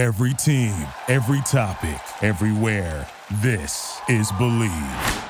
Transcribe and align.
Every 0.00 0.32
team, 0.32 0.72
every 1.08 1.42
topic, 1.42 2.00
everywhere. 2.22 3.06
This 3.42 4.00
is 4.08 4.32
Bleav. 4.32 5.26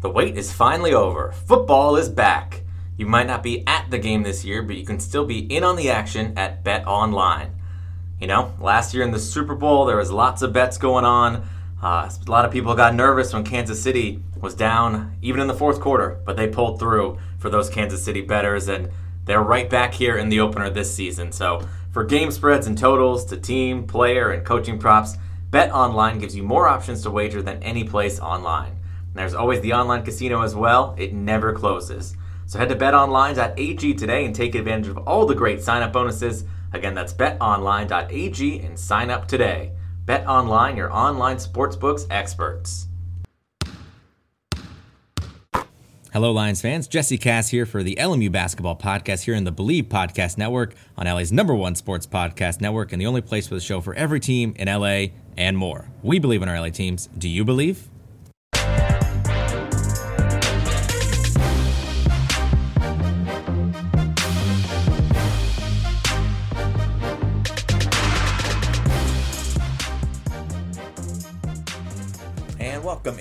The 0.00 0.10
wait 0.10 0.36
is 0.36 0.52
finally 0.52 0.92
over. 0.92 1.30
Football 1.30 1.94
is 1.94 2.08
back. 2.08 2.62
You 2.98 3.06
might 3.06 3.28
not 3.28 3.44
be 3.44 3.64
at 3.68 3.88
the 3.88 3.98
game 3.98 4.24
this 4.24 4.44
year, 4.44 4.64
but 4.64 4.74
you 4.74 4.84
can 4.84 4.98
still 4.98 5.24
be 5.24 5.38
in 5.38 5.62
on 5.62 5.76
the 5.76 5.90
action 5.90 6.36
at 6.36 6.64
Bet 6.64 6.84
Online. 6.88 7.52
You 8.20 8.26
know, 8.26 8.52
last 8.60 8.92
year 8.92 9.04
in 9.04 9.12
the 9.12 9.20
Super 9.20 9.54
Bowl, 9.54 9.86
there 9.86 9.98
was 9.98 10.10
lots 10.10 10.42
of 10.42 10.52
bets 10.52 10.76
going 10.76 11.04
on. 11.04 11.46
Uh, 11.80 12.10
a 12.10 12.28
lot 12.28 12.44
of 12.44 12.50
people 12.50 12.74
got 12.74 12.96
nervous 12.96 13.32
when 13.32 13.44
Kansas 13.44 13.80
City 13.80 14.20
was 14.40 14.56
down, 14.56 15.16
even 15.22 15.40
in 15.40 15.46
the 15.46 15.54
fourth 15.54 15.78
quarter, 15.78 16.18
but 16.24 16.36
they 16.36 16.48
pulled 16.48 16.80
through 16.80 17.16
for 17.38 17.48
those 17.48 17.70
Kansas 17.70 18.04
City 18.04 18.22
betters, 18.22 18.66
and 18.66 18.90
they're 19.26 19.42
right 19.42 19.68
back 19.68 19.92
here 19.92 20.16
in 20.16 20.28
the 20.28 20.40
opener 20.40 20.70
this 20.70 20.94
season. 20.94 21.32
So, 21.32 21.66
for 21.92 22.04
game 22.04 22.30
spreads 22.30 22.66
and 22.66 22.76
totals 22.76 23.24
to 23.26 23.36
team, 23.36 23.86
player, 23.86 24.30
and 24.30 24.44
coaching 24.44 24.78
props, 24.78 25.16
Bet 25.50 25.70
Online 25.72 26.18
gives 26.18 26.36
you 26.36 26.42
more 26.42 26.68
options 26.68 27.02
to 27.02 27.10
wager 27.10 27.42
than 27.42 27.62
any 27.62 27.84
place 27.84 28.20
online. 28.20 28.72
And 28.72 29.14
there's 29.14 29.34
always 29.34 29.60
the 29.60 29.72
online 29.72 30.04
casino 30.04 30.42
as 30.42 30.54
well, 30.54 30.94
it 30.98 31.12
never 31.12 31.52
closes. 31.52 32.16
So 32.46 32.58
head 32.58 32.68
to 32.68 32.76
betonline.ag 32.76 33.94
today 33.94 34.24
and 34.24 34.34
take 34.34 34.54
advantage 34.54 34.88
of 34.88 34.98
all 34.98 35.26
the 35.26 35.34
great 35.34 35.62
sign 35.62 35.82
up 35.82 35.92
bonuses. 35.92 36.44
Again, 36.72 36.94
that's 36.94 37.12
betonline.ag 37.14 38.60
and 38.60 38.78
sign 38.78 39.10
up 39.10 39.26
today. 39.26 39.72
Bet 40.04 40.26
Online, 40.28 40.76
your 40.76 40.92
online 40.92 41.38
sportsbooks 41.38 42.06
experts. 42.10 42.86
Hello, 46.16 46.32
Lions 46.32 46.62
fans. 46.62 46.88
Jesse 46.88 47.18
Cass 47.18 47.50
here 47.50 47.66
for 47.66 47.82
the 47.82 47.96
LMU 47.96 48.32
Basketball 48.32 48.74
Podcast 48.74 49.24
here 49.24 49.34
in 49.34 49.44
the 49.44 49.52
Bleav 49.52 49.88
Podcast 49.88 50.38
Network 50.38 50.74
on 50.96 51.06
LA's 51.06 51.30
number 51.30 51.54
one 51.54 51.74
sports 51.74 52.06
podcast 52.06 52.58
network 52.58 52.92
and 52.92 53.02
the 53.02 53.04
only 53.04 53.20
place 53.20 53.46
for 53.46 53.54
the 53.54 53.60
show 53.60 53.82
for 53.82 53.92
every 53.92 54.18
team 54.18 54.54
in 54.56 54.66
LA 54.66 55.08
and 55.36 55.58
more. 55.58 55.90
We 56.02 56.18
believe 56.18 56.40
in 56.40 56.48
our 56.48 56.58
LA 56.58 56.70
teams. 56.70 57.10
Do 57.18 57.28
you 57.28 57.44
believe? 57.44 57.90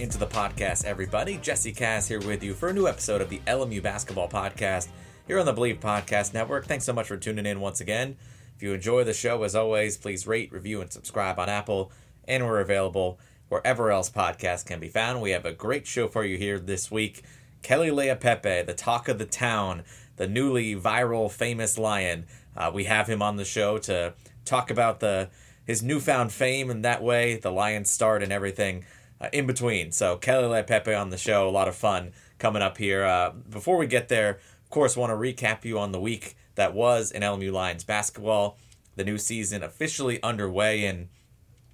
Into 0.05 0.19
the 0.19 0.27
podcast, 0.27 0.85
everybody. 0.85 1.37
Jesse 1.37 1.71
Cass 1.71 2.07
here 2.07 2.19
with 2.19 2.43
you 2.43 2.53
for 2.53 2.69
a 2.69 2.73
new 2.73 2.87
episode 2.87 3.21
of 3.21 3.29
the 3.31 3.39
LMU 3.47 3.81
Basketball 3.81 4.29
Podcast 4.29 4.89
here 5.25 5.39
on 5.39 5.47
the 5.47 5.53
Bleav 5.53 5.79
Podcast 5.79 6.31
Network. 6.31 6.67
Thanks 6.67 6.85
so 6.85 6.93
much 6.93 7.07
for 7.07 7.17
tuning 7.17 7.47
in 7.47 7.59
once 7.59 7.81
again. 7.81 8.15
If 8.55 8.61
you 8.61 8.71
enjoy 8.73 9.03
the 9.03 9.15
show, 9.15 9.41
as 9.41 9.55
always, 9.55 9.97
please 9.97 10.27
rate, 10.27 10.51
review, 10.51 10.79
and 10.79 10.93
subscribe 10.93 11.39
on 11.39 11.49
Apple, 11.49 11.91
and 12.27 12.45
we're 12.45 12.59
available 12.59 13.17
wherever 13.49 13.89
else 13.89 14.11
podcasts 14.11 14.63
can 14.63 14.79
be 14.79 14.89
found. 14.89 15.23
We 15.23 15.31
have 15.31 15.43
a 15.43 15.51
great 15.51 15.87
show 15.87 16.07
for 16.07 16.23
you 16.23 16.37
here 16.37 16.59
this 16.59 16.91
week. 16.91 17.23
Kelly 17.63 17.89
Leaupepe, 17.89 18.67
the 18.67 18.75
talk 18.75 19.07
of 19.07 19.17
the 19.17 19.25
town, 19.25 19.81
the 20.17 20.27
newly 20.27 20.75
viral 20.75 21.31
famous 21.31 21.79
lion. 21.79 22.27
Uh, 22.55 22.69
we 22.71 22.83
have 22.83 23.07
him 23.07 23.23
on 23.23 23.37
the 23.37 23.43
show 23.43 23.79
to 23.79 24.13
talk 24.45 24.69
about 24.69 24.99
the 24.99 25.29
his 25.65 25.81
newfound 25.81 26.31
fame 26.31 26.69
and 26.69 26.85
that 26.85 27.01
way 27.01 27.37
the 27.37 27.51
Lions 27.51 27.89
start 27.89 28.21
and 28.21 28.31
everything 28.31 28.85
uh, 29.21 29.30
in 29.31 29.45
between. 29.47 29.91
So 29.91 30.17
Kelly 30.17 30.47
Leaupepe 30.47 30.99
on 30.99 31.09
the 31.09 31.17
show, 31.17 31.47
a 31.47 31.52
lot 31.52 31.67
of 31.67 31.75
fun 31.75 32.11
coming 32.38 32.61
up 32.61 32.77
here. 32.77 33.03
Uh, 33.03 33.31
before 33.49 33.77
we 33.77 33.88
get 33.88 34.09
there, 34.09 34.39
of 34.63 34.69
course, 34.69 34.97
want 34.97 35.11
to 35.11 35.16
recap 35.16 35.63
you 35.66 35.80
on 35.80 35.91
the 35.91 35.99
week 35.99 36.35
that 36.55 36.73
was 36.73 37.11
in 37.11 37.22
LMU 37.22 37.52
Lions 37.52 37.83
basketball. 37.83 38.57
The 38.95 39.03
new 39.03 39.17
season 39.17 39.61
officially 39.61 40.22
underway 40.23 40.85
and 40.85 41.09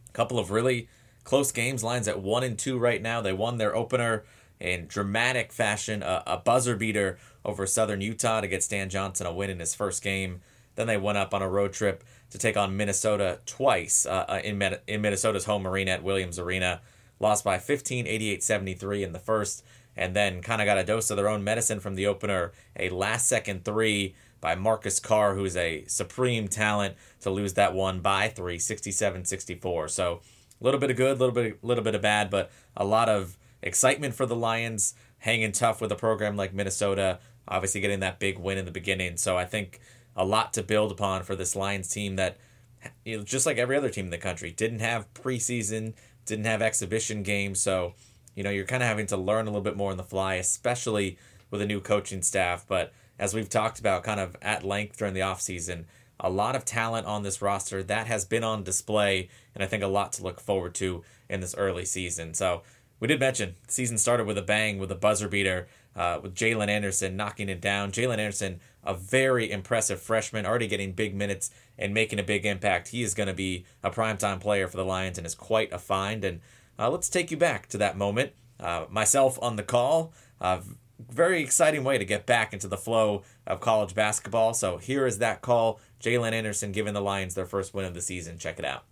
a 0.09 0.11
couple 0.11 0.39
of 0.39 0.52
really 0.52 0.89
close 1.23 1.52
games. 1.52 1.83
Lions 1.83 2.08
at 2.08 2.22
one 2.22 2.44
and 2.44 2.58
two 2.58 2.78
right 2.78 3.02
now. 3.02 3.22
They 3.22 3.33
won 3.33 3.58
their 3.58 3.76
opener 3.76 4.23
in 4.60 4.88
dramatic 4.88 5.52
fashion, 5.52 6.04
a, 6.04 6.23
a 6.27 6.38
buzzer 6.38 6.76
beater 6.76 7.17
over 7.44 7.65
Southern 7.65 8.02
Utah 8.02 8.42
to 8.42 8.48
get 8.48 8.64
Stan 8.64 8.89
Johnson 8.89 9.26
a 9.26 9.33
win 9.33 9.49
in 9.49 9.60
his 9.60 9.73
first 9.73 10.04
game. 10.04 10.42
Then 10.76 10.88
they 10.88 10.98
went 10.98 11.17
up 11.17 11.33
on 11.33 11.42
a 11.42 11.49
road 11.49 11.73
trip 11.73 12.04
to 12.30 12.38
take 12.38 12.55
on 12.55 12.77
Minnesota 12.77 13.39
twice 13.45 14.05
uh, 14.05 14.42
in, 14.44 14.58
Met- 14.58 14.83
in 14.88 15.02
Minnesota's 15.02 15.45
home 15.45 15.67
arena 15.67 15.92
at 15.92 16.04
Williams 16.04 16.39
Arena. 16.39 16.82
Lost 17.21 17.43
by 17.43 17.59
15, 17.59 18.08
88 18.08 18.43
73 18.43 19.04
in 19.04 19.14
the 19.14 19.20
first, 19.20 19.64
and 19.95 20.15
then 20.15 20.42
kind 20.42 20.61
of 20.61 20.65
got 20.65 20.80
a 20.80 20.83
dose 20.83 21.11
of 21.11 21.17
their 21.17 21.30
own 21.30 21.43
medicine 21.43 21.80
from 21.80 21.95
the 21.95 22.08
opener. 22.08 22.52
A 22.76 22.89
last 22.89 23.27
second 23.27 23.64
three 23.64 24.15
by 24.42 24.55
Marcus 24.55 24.99
Carr, 24.99 25.36
who's 25.36 25.55
a 25.55 25.86
supreme 25.86 26.48
talent, 26.48 26.95
to 27.21 27.30
lose 27.30 27.54
that 27.54 27.76
one 27.76 27.99
by 27.99 28.27
three, 28.27 28.58
67 28.58 29.26
64. 29.26 29.87
So 29.87 30.21
a 30.59 30.64
little 30.64 30.80
bit 30.80 30.89
of 30.89 30.98
good, 30.98 31.17
a 31.17 31.20
little 31.20 31.36
bit, 31.36 31.64
little 31.64 31.83
bit 31.83 31.93
of 31.93 32.02
bad, 32.02 32.32
but 32.32 32.52
a 32.76 32.83
lot 32.83 33.08
of 33.08 33.38
excitement 33.61 34.15
for 34.15 34.26
the 34.26 34.36
Lions, 34.36 34.95
hanging 35.20 35.52
tough 35.52 35.80
with 35.80 35.92
a 35.92 35.95
program 35.95 36.36
like 36.36 36.53
Minnesota, 36.53 37.20
obviously 37.48 37.82
getting 37.82 37.99
that 37.99 38.20
big 38.20 38.39
win 38.39 38.58
in 38.58 38.65
the 38.65 38.71
beginning. 38.71 39.17
So 39.17 39.38
I 39.38 39.45
think 39.45 39.80
a 40.15 40.26
lot 40.26 40.53
to 40.53 40.64
build 40.64 40.92
upon 40.92 41.21
for 41.23 41.36
this 41.36 41.55
Lions 41.55 41.89
team 41.89 42.15
that, 42.15 42.38
just 43.05 43.45
like 43.45 43.58
every 43.58 43.77
other 43.77 43.89
team 43.89 44.05
in 44.05 44.11
the 44.11 44.17
country, 44.17 44.49
didn't 44.52 44.80
have 44.80 45.14
preseason, 45.14 45.93
didn't 46.26 46.45
have 46.45 46.61
exhibition 46.61 47.23
games. 47.23 47.61
So, 47.61 47.93
you 48.36 48.43
know, 48.43 48.49
you're 48.49 48.65
kind 48.65 48.83
of 48.83 48.89
having 48.89 49.08
to 49.08 49.17
learn 49.17 49.48
a 49.48 49.49
little 49.49 49.61
bit 49.61 49.77
more 49.77 49.92
on 49.92 49.98
the 49.98 50.04
fly, 50.04 50.36
especially 50.36 51.17
with 51.49 51.61
a 51.61 51.65
new 51.65 51.82
coaching 51.82 52.21
staff. 52.21 52.65
But 52.67 52.93
as 53.20 53.33
we've 53.33 53.49
talked 53.49 53.80
about 53.80 54.04
kind 54.04 54.20
of 54.20 54.36
at 54.42 54.64
length 54.64 54.98
during 54.98 55.14
the 55.14 55.20
offseason, 55.21 55.86
a 56.20 56.30
lot 56.30 56.55
of 56.55 56.65
talent 56.65 57.08
on 57.08 57.23
this 57.23 57.42
roster 57.42 57.82
that 57.83 58.08
has 58.08 58.26
been 58.26 58.43
on 58.43 58.64
display, 58.64 59.30
and 59.55 59.64
I 59.64 59.67
think 59.67 59.83
a 59.83 59.87
lot 59.87 60.14
to 60.14 60.23
look 60.23 60.39
forward 60.39 60.76
to 60.76 61.04
in 61.30 61.39
this 61.42 61.55
early 61.58 61.86
season. 61.86 62.33
So, 62.33 62.61
we 62.99 63.08
did 63.08 63.20
mention 63.20 63.55
season 63.67 63.98
started 63.98 64.27
with 64.27 64.38
a 64.38 64.43
bang 64.43 64.77
with 64.77 64.92
a 64.92 64.95
buzzer 64.95 65.27
beater 65.27 65.67
uh, 65.95 66.20
with 66.21 66.36
Jalen 66.36 66.70
Anderson 66.70 67.17
knocking 67.17 67.49
it 67.49 67.59
down. 67.59 67.92
Jalen 67.92 68.20
Anderson, 68.20 68.61
a 68.83 68.93
very 68.93 69.52
impressive 69.52 70.02
freshman, 70.02 70.45
already 70.45 70.67
getting 70.67 70.93
big 70.93 71.15
minutes 71.15 71.52
and 71.77 71.93
making 71.93 72.19
a 72.19 72.23
big 72.23 72.45
impact. 72.45 72.89
He 72.89 73.03
is 73.03 73.14
going 73.14 73.27
to 73.27 73.33
be 73.33 73.65
a 73.83 73.92
primetime 73.92 74.39
player 74.39 74.67
for 74.67 74.77
the 74.77 74.86
Lions 74.86 75.17
and 75.17 75.27
is 75.27 75.36
quite 75.36 75.71
a 75.71 75.80
find. 75.80 76.23
And 76.23 76.42
uh, 76.80 76.89
let's 76.89 77.09
take 77.09 77.31
you 77.31 77.37
back 77.37 77.67
to 77.67 77.77
that 77.77 77.97
moment. 77.97 78.33
Uh, 78.59 78.86
myself 78.89 79.39
on 79.41 79.55
the 79.55 79.64
call. 79.64 80.14
Uh, 80.39 80.61
very 81.09 81.41
exciting 81.41 81.83
way 81.83 81.97
to 81.97 82.05
get 82.05 82.25
back 82.25 82.53
into 82.53 82.67
the 82.67 82.77
flow 82.77 83.23
of 83.47 83.59
college 83.59 83.95
basketball. 83.95 84.53
So 84.53 84.77
here 84.77 85.05
is 85.05 85.17
that 85.17 85.41
call. 85.41 85.80
Jalen 85.99 86.31
Anderson 86.31 86.71
giving 86.71 86.93
the 86.93 87.02
Lions 87.02 87.36
their 87.36 87.45
first 87.45 87.73
win 87.73 87.86
of 87.86 87.93
the 87.93 88.02
season. 88.02 88.37
Check 88.37 88.59
it 88.59 88.65
out. 88.65 88.83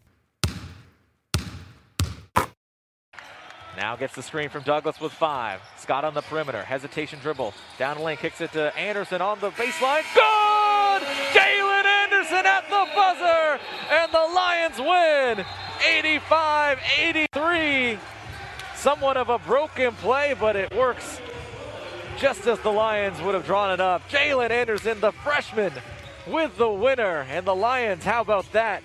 Now 3.80 3.96
gets 3.96 4.14
the 4.14 4.22
screen 4.22 4.50
from 4.50 4.64
Douglas 4.64 5.00
with 5.00 5.14
five. 5.14 5.62
Scott 5.78 6.04
on 6.04 6.14
the 6.14 6.22
perimeter. 6.22 6.62
Hesitation 6.62 7.18
dribble. 7.22 7.54
Down 7.78 7.96
the 7.96 8.04
lane. 8.04 8.18
Kicks 8.18 8.42
it 8.42 8.52
to 8.52 8.76
Anderson 8.78 9.22
on 9.22 9.40
the 9.40 9.52
baseline. 9.52 10.04
Good! 10.14 11.02
Jalen 11.32 11.86
Anderson 11.86 12.46
at 12.46 12.70
the 12.70 12.86
buzzer! 12.94 13.58
And 13.90 14.12
the 14.12 14.28
Lions 14.36 14.80
win 14.80 15.46
85 15.88 16.80
83. 17.00 17.98
Somewhat 18.76 19.16
of 19.16 19.30
a 19.30 19.40
broken 19.40 19.94
play, 19.94 20.36
but 20.38 20.58
it 20.58 20.76
works 20.76 21.22
just 22.18 22.48
as 22.48 22.60
the 22.60 22.72
Lions 22.72 23.22
would 23.22 23.34
have 23.34 23.46
drawn 23.46 23.72
it 23.72 23.80
up. 23.80 24.02
Jalen 24.10 24.52
Anderson, 24.52 25.00
the 25.00 25.14
freshman, 25.14 25.72
with 26.28 26.58
the 26.58 26.70
winner. 26.70 27.26
And 27.30 27.48
the 27.48 27.56
Lions, 27.56 28.04
how 28.04 28.20
about 28.20 28.52
that? 28.52 28.84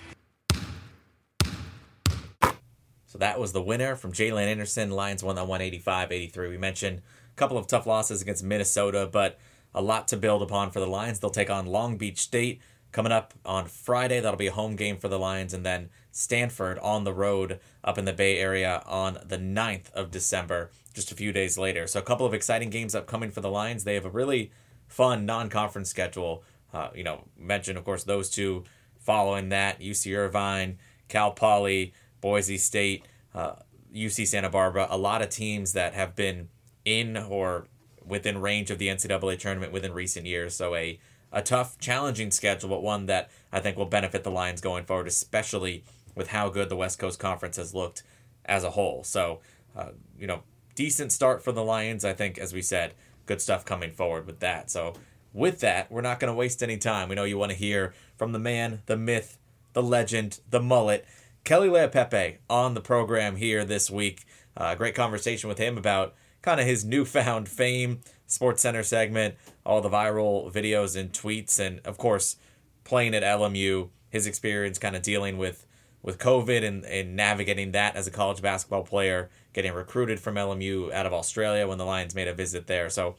So 3.15 3.19
that 3.19 3.39
was 3.39 3.53
the 3.53 3.61
winner 3.61 3.95
from 3.95 4.11
Jalen 4.11 4.45
Anderson. 4.45 4.91
Lions 4.91 5.23
won 5.23 5.37
that 5.37 5.47
185 5.47 6.11
83. 6.11 6.49
We 6.49 6.57
mentioned 6.57 6.99
a 6.99 7.35
couple 7.37 7.57
of 7.57 7.65
tough 7.65 7.87
losses 7.87 8.21
against 8.21 8.43
Minnesota, 8.43 9.07
but 9.09 9.39
a 9.73 9.81
lot 9.81 10.09
to 10.09 10.17
build 10.17 10.41
upon 10.41 10.69
for 10.69 10.81
the 10.81 10.85
Lions. 10.85 11.21
They'll 11.21 11.29
take 11.29 11.49
on 11.49 11.65
Long 11.65 11.95
Beach 11.95 12.17
State 12.17 12.59
coming 12.91 13.13
up 13.13 13.33
on 13.45 13.67
Friday. 13.67 14.19
That'll 14.19 14.35
be 14.35 14.47
a 14.47 14.51
home 14.51 14.75
game 14.75 14.97
for 14.97 15.07
the 15.07 15.17
Lions, 15.17 15.53
and 15.53 15.65
then 15.65 15.91
Stanford 16.11 16.77
on 16.79 17.05
the 17.05 17.13
road 17.13 17.61
up 17.85 17.97
in 17.97 18.03
the 18.03 18.11
Bay 18.11 18.37
Area 18.37 18.83
on 18.85 19.17
the 19.25 19.37
9th 19.37 19.93
of 19.93 20.11
December, 20.11 20.71
just 20.93 21.13
a 21.13 21.15
few 21.15 21.31
days 21.31 21.57
later. 21.57 21.87
So 21.87 22.01
a 22.01 22.03
couple 22.03 22.25
of 22.25 22.33
exciting 22.33 22.69
games 22.69 22.95
upcoming 22.95 23.31
for 23.31 23.39
the 23.39 23.49
Lions. 23.49 23.85
They 23.85 23.93
have 23.93 24.03
a 24.03 24.09
really 24.09 24.51
fun 24.89 25.25
non-conference 25.25 25.89
schedule. 25.89 26.43
Uh, 26.73 26.89
you 26.93 27.05
know, 27.05 27.23
mentioned 27.39 27.77
of 27.77 27.85
course 27.85 28.03
those 28.03 28.29
two. 28.29 28.65
Following 28.99 29.49
that, 29.49 29.79
UC 29.79 30.17
Irvine, 30.17 30.79
Cal 31.07 31.31
Poly, 31.31 31.93
Boise 32.25 32.57
State, 32.57 33.05
uh, 33.35 33.53
UC 33.95 34.25
Santa 34.25 34.49
Barbara. 34.49 34.87
A 34.89 34.97
lot 34.97 35.21
of 35.21 35.29
teams 35.29 35.73
that 35.73 35.93
have 35.93 36.15
been 36.15 36.49
in 36.83 37.15
or 37.15 37.67
within 38.03 38.41
range 38.41 38.71
of 38.71 38.79
the 38.79 38.87
NCAA 38.87 39.37
tournament 39.37 39.71
within 39.71 39.93
recent 39.93 40.25
years. 40.25 40.55
So 40.55 40.73
a 40.73 40.99
a 41.31 41.43
tough, 41.43 41.77
challenging 41.77 42.31
schedule, 42.31 42.69
but 42.69 42.81
one 42.81 43.05
that 43.05 43.29
I 43.51 43.59
think 43.59 43.77
will 43.77 43.85
benefit 43.85 44.23
the 44.23 44.31
Lions 44.31 44.59
going 44.59 44.85
forward, 44.85 45.05
especially 45.05 45.83
with 46.15 46.29
how 46.29 46.49
good 46.49 46.69
the 46.69 46.75
West 46.75 46.97
Coast 46.97 47.19
Conference 47.19 47.57
has 47.57 47.75
looked 47.75 48.01
as 48.45 48.63
a 48.63 48.71
whole. 48.71 49.03
So, 49.03 49.41
uh, 49.75 49.89
you 50.19 50.25
know, 50.25 50.41
decent 50.73 51.11
start 51.11 51.43
for 51.43 51.51
the 51.51 51.63
Lions. 51.63 52.03
I 52.03 52.13
think, 52.13 52.39
as 52.39 52.53
we 52.53 52.63
said, 52.63 52.95
good 53.27 53.39
stuff 53.39 53.65
coming 53.65 53.91
forward 53.91 54.25
with 54.25 54.39
that. 54.39 54.71
So, 54.71 54.95
with 55.31 55.59
that, 55.59 55.91
we're 55.91 56.01
not 56.01 56.19
going 56.19 56.33
to 56.33 56.35
waste 56.35 56.63
any 56.63 56.77
time. 56.77 57.07
We 57.09 57.15
know 57.15 57.23
you 57.23 57.37
want 57.37 57.51
to 57.51 57.57
hear 57.57 57.93
from 58.17 58.31
the 58.31 58.39
man, 58.39 58.81
the 58.87 58.97
myth, 58.97 59.37
the 59.73 59.83
legend, 59.83 60.39
the 60.49 60.61
mullet, 60.61 61.05
Kelly 61.45 61.69
Leaupepe 61.69 62.37
on 62.49 62.73
the 62.73 62.81
program 62.81 63.35
here 63.35 63.63
this 63.63 63.91
week. 63.91 64.25
Uh, 64.57 64.73
great 64.73 64.95
conversation 64.95 65.47
with 65.47 65.59
him 65.59 65.77
about 65.77 66.15
kind 66.41 66.59
of 66.59 66.65
his 66.65 66.83
newfound 66.83 67.47
fame, 67.59 68.01
Sports 68.25 68.63
Center 68.63 68.81
segment, 68.81 69.35
all 69.63 69.79
the 69.79 69.89
viral 69.89 70.51
videos 70.51 70.99
and 70.99 71.13
tweets, 71.13 71.59
and 71.59 71.79
of 71.85 71.99
course, 71.99 72.37
playing 72.83 73.13
at 73.13 73.21
LMU, 73.21 73.89
his 74.09 74.25
experience 74.25 74.79
kind 74.79 74.95
of 74.95 75.03
dealing 75.03 75.37
with 75.37 75.65
with 76.01 76.19
COVID 76.19 76.63
and, 76.63 76.85
and 76.85 77.15
navigating 77.15 77.71
that 77.71 77.95
as 77.95 78.05
a 78.05 78.11
college 78.11 78.39
basketball 78.39 78.83
player, 78.83 79.29
getting 79.53 79.73
recruited 79.73 80.19
from 80.19 80.35
LMU 80.35 80.91
out 80.93 81.07
of 81.07 81.13
Australia 81.13 81.67
when 81.67 81.79
the 81.79 81.85
Lions 81.85 82.13
made 82.13 82.27
a 82.27 82.33
visit 82.33 82.67
there. 82.67 82.91
So 82.91 83.15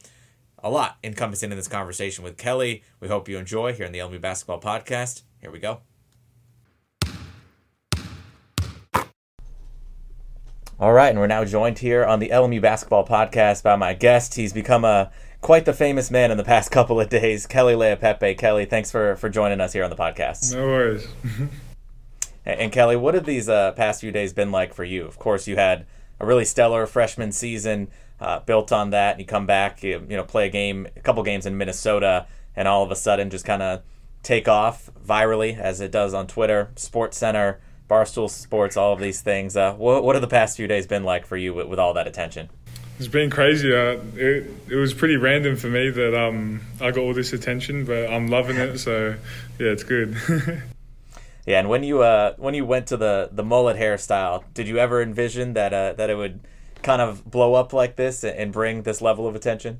a 0.59 0.69
lot 0.69 0.97
encompassing 1.03 1.51
in 1.51 1.57
this 1.57 1.67
conversation 1.67 2.23
with 2.23 2.37
Kelly. 2.37 2.83
We 3.01 3.09
hope 3.09 3.27
you 3.27 3.37
enjoy 3.37 3.73
here 3.73 3.85
in 3.85 3.91
the 3.91 3.99
LMU 3.99 4.21
Basketball 4.21 4.61
Podcast. 4.61 5.23
Here 5.41 5.51
we 5.51 5.59
go. 5.59 5.81
All 10.79 10.93
right, 10.93 11.09
and 11.09 11.17
we're 11.17 11.25
now 11.25 11.43
joined 11.43 11.79
here 11.79 12.05
on 12.05 12.19
the 12.19 12.29
LMU 12.29 12.61
Basketball 12.61 13.03
Podcast 13.03 13.63
by 13.63 13.75
my 13.75 13.95
guest. 13.95 14.35
He's 14.35 14.53
become 14.53 14.85
a 14.85 15.09
quite 15.41 15.65
the 15.65 15.73
famous 15.73 16.11
man 16.11 16.29
in 16.29 16.37
the 16.37 16.43
past 16.43 16.69
couple 16.71 17.01
of 17.01 17.09
days, 17.09 17.47
Kelly 17.47 17.73
Leaupepe. 17.73 18.37
Kelly, 18.37 18.65
thanks 18.65 18.91
for 18.91 19.15
for 19.15 19.27
joining 19.27 19.59
us 19.59 19.73
here 19.73 19.83
on 19.83 19.89
the 19.89 19.95
podcast. 19.95 20.53
No 20.53 20.67
worries. 20.67 21.07
and, 22.45 22.59
and, 22.59 22.71
Kelly, 22.71 22.95
what 22.95 23.15
have 23.15 23.25
these 23.25 23.49
uh, 23.49 23.71
past 23.71 24.01
few 24.01 24.11
days 24.11 24.33
been 24.33 24.51
like 24.51 24.71
for 24.71 24.83
you? 24.83 25.07
Of 25.07 25.17
course, 25.17 25.47
you 25.47 25.55
had 25.55 25.87
a 26.19 26.27
really 26.27 26.45
stellar 26.45 26.85
freshman 26.85 27.31
season 27.31 27.87
uh, 28.19 28.41
built 28.41 28.71
on 28.71 28.91
that, 28.91 29.13
and 29.13 29.19
you 29.19 29.25
come 29.25 29.47
back, 29.47 29.81
you, 29.81 30.05
you 30.07 30.15
know, 30.15 30.23
play 30.23 30.45
a 30.45 30.51
game, 30.51 30.87
a 30.95 30.99
couple 30.99 31.23
games 31.23 31.47
in 31.47 31.57
Minnesota, 31.57 32.27
and 32.55 32.67
all 32.67 32.83
of 32.83 32.91
a 32.91 32.95
sudden 32.95 33.31
just 33.31 33.45
kind 33.45 33.63
of 33.63 33.81
take 34.21 34.47
off 34.47 34.91
virally 35.03 35.57
as 35.57 35.81
it 35.81 35.91
does 35.91 36.13
on 36.13 36.27
Twitter, 36.27 36.69
Sports 36.75 37.17
Center 37.17 37.59
Barstool 37.89 38.29
Sports, 38.29 38.75
all 38.75 38.93
of 38.93 38.99
these 38.99 39.21
things. 39.21 39.55
Uh, 39.55 39.73
what, 39.73 40.03
what 40.03 40.15
have 40.15 40.21
the 40.21 40.27
past 40.27 40.57
few 40.57 40.67
days 40.67 40.87
been 40.87 41.03
like 41.03 41.25
for 41.25 41.37
you 41.37 41.53
with, 41.53 41.67
with 41.67 41.79
all 41.79 41.93
that 41.93 42.07
attention? 42.07 42.49
It's 42.99 43.07
been 43.07 43.29
crazy. 43.29 43.73
Uh, 43.73 43.99
it, 44.15 44.49
it 44.69 44.75
was 44.75 44.93
pretty 44.93 45.17
random 45.17 45.55
for 45.55 45.67
me 45.67 45.89
that 45.91 46.19
um, 46.19 46.61
I 46.81 46.91
got 46.91 47.01
all 47.01 47.13
this 47.13 47.31
attention, 47.31 47.85
but 47.85 48.11
I'm 48.11 48.27
loving 48.27 48.57
it. 48.57 48.79
So 48.79 49.15
yeah, 49.59 49.67
it's 49.67 49.83
good. 49.83 50.17
yeah, 51.45 51.59
and 51.59 51.69
when 51.69 51.83
you 51.83 52.01
uh, 52.01 52.33
when 52.37 52.55
you 52.55 52.65
went 52.65 52.87
to 52.87 52.97
the, 52.97 53.29
the 53.31 53.43
mullet 53.43 53.77
hairstyle, 53.77 54.43
did 54.55 54.67
you 54.67 54.79
ever 54.79 55.01
envision 55.01 55.53
that 55.53 55.73
uh, 55.73 55.93
that 55.93 56.09
it 56.09 56.15
would 56.15 56.39
kind 56.81 57.01
of 57.01 57.23
blow 57.29 57.53
up 57.53 57.71
like 57.71 57.97
this 57.97 58.23
and 58.23 58.51
bring 58.51 58.81
this 58.81 58.99
level 58.99 59.27
of 59.27 59.35
attention? 59.35 59.79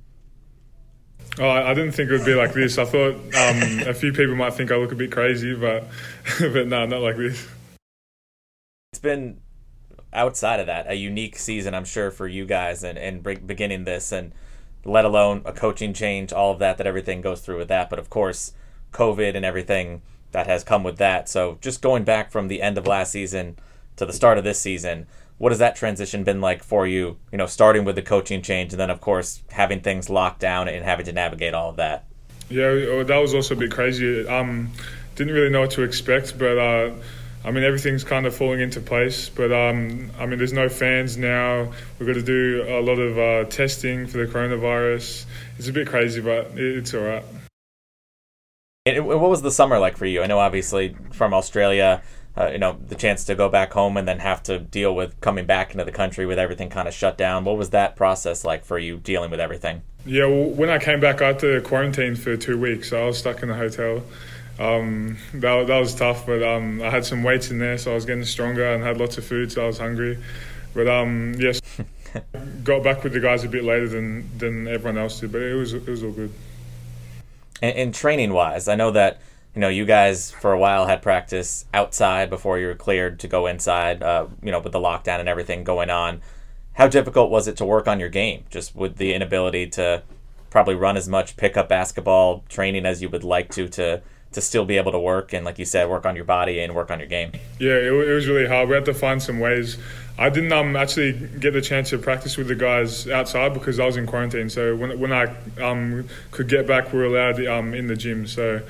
Oh, 1.39 1.50
I 1.50 1.74
didn't 1.74 1.92
think 1.92 2.09
it 2.09 2.13
would 2.13 2.25
be 2.25 2.36
like 2.36 2.54
this. 2.54 2.77
I 2.77 2.86
thought 2.86 3.13
um, 3.13 3.88
a 3.88 3.94
few 3.94 4.12
people 4.12 4.36
might 4.36 4.54
think 4.54 4.71
I 4.71 4.75
look 4.75 4.92
a 4.92 4.95
bit 4.95 5.12
crazy, 5.12 5.56
but 5.56 5.88
but 6.39 6.68
no, 6.68 6.86
not 6.86 7.01
like 7.01 7.18
this 7.18 7.48
it's 8.97 9.03
been 9.03 9.39
outside 10.11 10.59
of 10.59 10.65
that 10.65 10.89
a 10.89 10.95
unique 10.95 11.38
season, 11.38 11.75
I'm 11.75 11.85
sure, 11.85 12.09
for 12.09 12.27
you 12.27 12.45
guys 12.45 12.83
and 12.83 12.97
and 12.97 13.21
beginning 13.21 13.83
this 13.83 14.11
and 14.11 14.33
let 14.83 15.05
alone 15.05 15.44
a 15.45 15.53
coaching 15.53 15.94
change, 15.94 16.33
all 16.33 16.51
of 16.51 16.59
that 16.59 16.77
that 16.77 16.88
everything 16.88 17.21
goes 17.21 17.41
through 17.41 17.59
with 17.59 17.67
that. 17.67 17.91
But 17.91 17.99
of 17.99 18.09
course, 18.09 18.53
COVID 18.94 19.35
and 19.35 19.45
everything 19.45 20.01
that 20.31 20.47
has 20.47 20.63
come 20.63 20.83
with 20.83 20.97
that. 20.97 21.29
So 21.29 21.59
just 21.61 21.81
going 21.81 22.05
back 22.05 22.31
from 22.31 22.47
the 22.47 22.61
end 22.61 22.77
of 22.77 22.88
last 22.88 23.11
season 23.11 23.57
to 23.97 24.05
the 24.05 24.13
start 24.13 24.39
of 24.39 24.44
this 24.44 24.59
season, 24.59 25.05
what 25.38 25.51
has 25.51 25.59
that 25.59 25.75
transition 25.75 26.23
been 26.23 26.41
like 26.41 26.63
for 26.63 26.88
you? 26.88 27.17
You 27.31 27.38
know, 27.38 27.45
starting 27.45 27.85
with 27.85 27.95
the 27.95 28.01
coaching 28.01 28.41
change 28.41 28.73
and 28.73 28.79
then 28.79 28.89
of 28.89 28.99
course 28.99 29.44
having 29.51 29.81
things 29.81 30.09
locked 30.09 30.39
down 30.39 30.67
and 30.67 30.83
having 30.83 31.05
to 31.05 31.13
navigate 31.13 31.53
all 31.53 31.69
of 31.69 31.75
that. 31.75 32.05
Yeah, 32.49 33.03
that 33.03 33.17
was 33.21 33.35
also 33.35 33.53
a 33.53 33.57
bit 33.57 33.71
crazy. 33.71 34.27
Um, 34.27 34.71
didn't 35.15 35.33
really 35.33 35.51
know 35.51 35.61
what 35.61 35.71
to 35.71 35.83
expect, 35.83 36.39
but. 36.39 36.57
Uh, 36.57 36.91
I 37.47 37.51
mean, 37.51 37.63
everything's 37.63 38.03
kind 38.03 38.25
of 38.25 38.35
falling 38.35 38.59
into 38.59 38.81
place. 38.81 39.29
But 39.29 39.53
um, 39.53 40.11
I 40.19 40.25
mean, 40.25 40.38
there's 40.38 40.51
no 40.51 40.67
fans 40.67 41.15
now. 41.15 41.71
We've 41.97 42.05
got 42.05 42.15
to 42.15 42.21
do 42.21 42.65
a 42.67 42.81
lot 42.81 42.99
of 42.99 43.17
uh, 43.17 43.49
testing 43.49 44.05
for 44.05 44.17
the 44.17 44.25
coronavirus. 44.25 45.25
It's 45.57 45.69
a 45.69 45.71
bit 45.71 45.88
crazy, 45.88 46.19
but 46.19 46.51
it's 46.57 46.94
all 46.94 47.03
right. 47.03 47.23
And 48.85 49.07
what 49.07 49.21
was 49.21 49.41
the 49.41 49.51
summer 49.51 49.79
like 49.79 49.95
for 49.95 50.05
you? 50.05 50.21
I 50.21 50.27
know, 50.27 50.39
obviously, 50.39 50.97
from 51.13 51.33
Australia, 51.33 52.01
uh, 52.38 52.49
you 52.51 52.57
know, 52.57 52.77
the 52.85 52.95
chance 52.95 53.23
to 53.25 53.35
go 53.35 53.47
back 53.47 53.71
home 53.71 53.95
and 53.95 54.05
then 54.05 54.19
have 54.19 54.44
to 54.44 54.59
deal 54.59 54.94
with 54.94 55.19
coming 55.21 55.45
back 55.45 55.71
into 55.71 55.85
the 55.85 55.91
country 55.91 56.25
with 56.25 56.39
everything 56.39 56.69
kind 56.69 56.88
of 56.89 56.94
shut 56.94 57.17
down. 57.17 57.45
What 57.45 57.57
was 57.57 57.69
that 57.69 57.95
process 57.95 58.44
like 58.44 58.65
for 58.65 58.77
you 58.77 58.97
dealing 58.97 59.31
with 59.31 59.39
everything? 59.39 59.83
Yeah, 60.05 60.25
well, 60.25 60.49
when 60.49 60.69
I 60.69 60.79
came 60.79 60.99
back, 60.99 61.21
I 61.21 61.27
had 61.27 61.39
to 61.39 61.61
quarantine 61.61 62.15
for 62.15 62.35
two 62.35 62.59
weeks. 62.59 62.89
So 62.89 63.03
I 63.03 63.05
was 63.07 63.17
stuck 63.17 63.41
in 63.41 63.47
the 63.47 63.55
hotel 63.55 64.03
um, 64.59 65.18
that, 65.33 65.68
that 65.68 65.80
was 65.80 65.94
tough, 65.94 66.25
but 66.25 66.42
um, 66.42 66.81
I 66.81 66.89
had 66.89 67.06
some 67.06 67.24
weights 67.24 67.51
in 67.51 67.59
there, 67.59 67.77
so 67.77 67.92
I 67.92 67.95
was 67.95 68.06
getting 68.06 68.25
stronger 68.25 68.65
and 68.74 68.83
had 68.83 68.98
lots 68.98 69.18
of 69.18 69.25
food, 69.25 69.51
so 69.51 69.63
I 69.63 69.68
was 69.68 69.77
hungry. 69.77 70.18
But 70.74 70.88
um, 70.88 71.36
yes, 71.38 71.62
got 72.63 72.83
back 72.83 73.04
with 73.04 73.13
the 73.13 73.19
guys 73.19 73.44
a 73.44 73.50
bit 73.50 73.63
later 73.63 73.88
than, 73.88 74.38
than 74.38 74.68
everyone 74.68 74.98
else 74.98 75.19
did, 75.19 75.31
but 75.31 75.42
it 75.42 75.54
was 75.54 75.74
it 75.74 75.88
was 75.88 76.04
all 76.04 76.12
good. 76.12 76.33
And, 77.62 77.75
and 77.75 77.94
training 77.94 78.33
wise, 78.33 78.68
I 78.68 78.75
know 78.75 78.92
that 78.92 79.21
you 79.54 79.62
know 79.62 79.69
you 79.69 79.86
guys 79.86 80.31
for 80.31 80.54
a 80.54 80.59
while 80.59 80.88
had 80.88 81.01
practice 81.01 81.65
outside 81.74 82.30
before 82.30 82.59
you 82.59 82.68
were 82.68 82.75
cleared 82.75 83.19
to 83.19 83.27
go 83.27 83.45
inside. 83.45 84.01
Uh, 84.01 84.27
you 84.42 84.51
know, 84.51 84.59
with 84.59 84.74
the 84.74 84.80
lockdown 84.80 85.19
and 85.19 85.30
everything 85.30 85.63
going 85.63 85.89
on, 85.89 86.21
how 86.74 86.88
difficult 86.88 87.30
was 87.30 87.48
it 87.48 87.57
to 87.57 87.65
work 87.65 87.88
on 87.88 88.00
your 88.00 88.09
game, 88.09 88.45
just 88.50 88.75
with 88.75 88.98
the 88.98 89.13
inability 89.13 89.68
to 89.68 90.01
probably 90.50 90.75
run 90.75 90.98
as 90.98 91.07
much 91.07 91.38
pickup 91.38 91.69
basketball 91.69 92.44
training 92.50 92.86
as 92.86 93.01
you 93.01 93.09
would 93.09 93.24
like 93.24 93.51
to 93.51 93.68
to 93.68 94.01
to 94.31 94.41
still 94.41 94.65
be 94.65 94.77
able 94.77 94.91
to 94.91 95.00
work 95.00 95.33
and, 95.33 95.45
like 95.45 95.59
you 95.59 95.65
said, 95.65 95.89
work 95.89 96.06
on 96.06 96.15
your 96.15 96.25
body 96.25 96.59
and 96.59 96.75
work 96.75 96.91
on 96.91 97.00
your 97.00 97.07
game? 97.07 97.31
Yeah, 97.59 97.74
it, 97.74 97.94
it 97.94 98.13
was 98.13 98.27
really 98.27 98.47
hard. 98.47 98.69
We 98.69 98.75
had 98.75 98.85
to 98.85 98.94
find 98.94 99.21
some 99.21 99.39
ways. 99.39 99.77
I 100.19 100.29
didn't 100.29 100.51
um, 100.51 100.75
actually 100.75 101.13
get 101.13 101.53
the 101.53 101.62
chance 101.62 101.91
to 101.91 102.00
practice 102.00 102.38
with 102.38 102.47
the 102.47 102.56
guys 102.56 103.07
outside 103.07 103.53
because 103.53 103.79
I 103.79 103.85
was 103.85 103.97
in 103.97 104.07
quarantine. 104.07 104.50
So 104.50 104.75
when 104.75 105.00
when 105.00 105.13
I 105.13 105.35
um, 105.62 106.07
could 106.31 106.47
get 106.47 106.65
back, 106.65 106.91
we 106.91 107.00
were 107.00 107.06
allowed 107.06 107.45
um, 107.45 107.75
in 107.75 107.85
the 107.85 107.95
gym. 107.95 108.25
So 108.25 108.62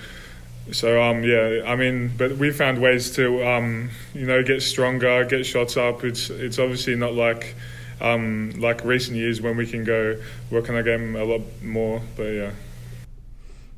so 0.71 1.01
um, 1.01 1.23
yeah, 1.23 1.61
I 1.65 1.75
mean, 1.75 2.11
but 2.17 2.33
we 2.37 2.51
found 2.51 2.81
ways 2.81 3.11
to 3.15 3.45
um, 3.47 3.89
you 4.13 4.25
know 4.25 4.43
get 4.43 4.61
stronger, 4.61 5.23
get 5.23 5.45
shots 5.45 5.77
up. 5.77 6.03
It's 6.03 6.29
it's 6.29 6.59
obviously 6.59 6.95
not 6.95 7.13
like 7.13 7.55
um, 8.01 8.51
like 8.57 8.83
recent 8.83 9.15
years 9.15 9.41
when 9.41 9.55
we 9.55 9.65
can 9.65 9.85
go 9.85 10.17
work 10.51 10.69
on 10.69 10.75
our 10.75 10.83
game 10.83 11.15
a 11.15 11.23
lot 11.23 11.41
more. 11.63 12.01
But 12.15 12.23
yeah. 12.23 12.51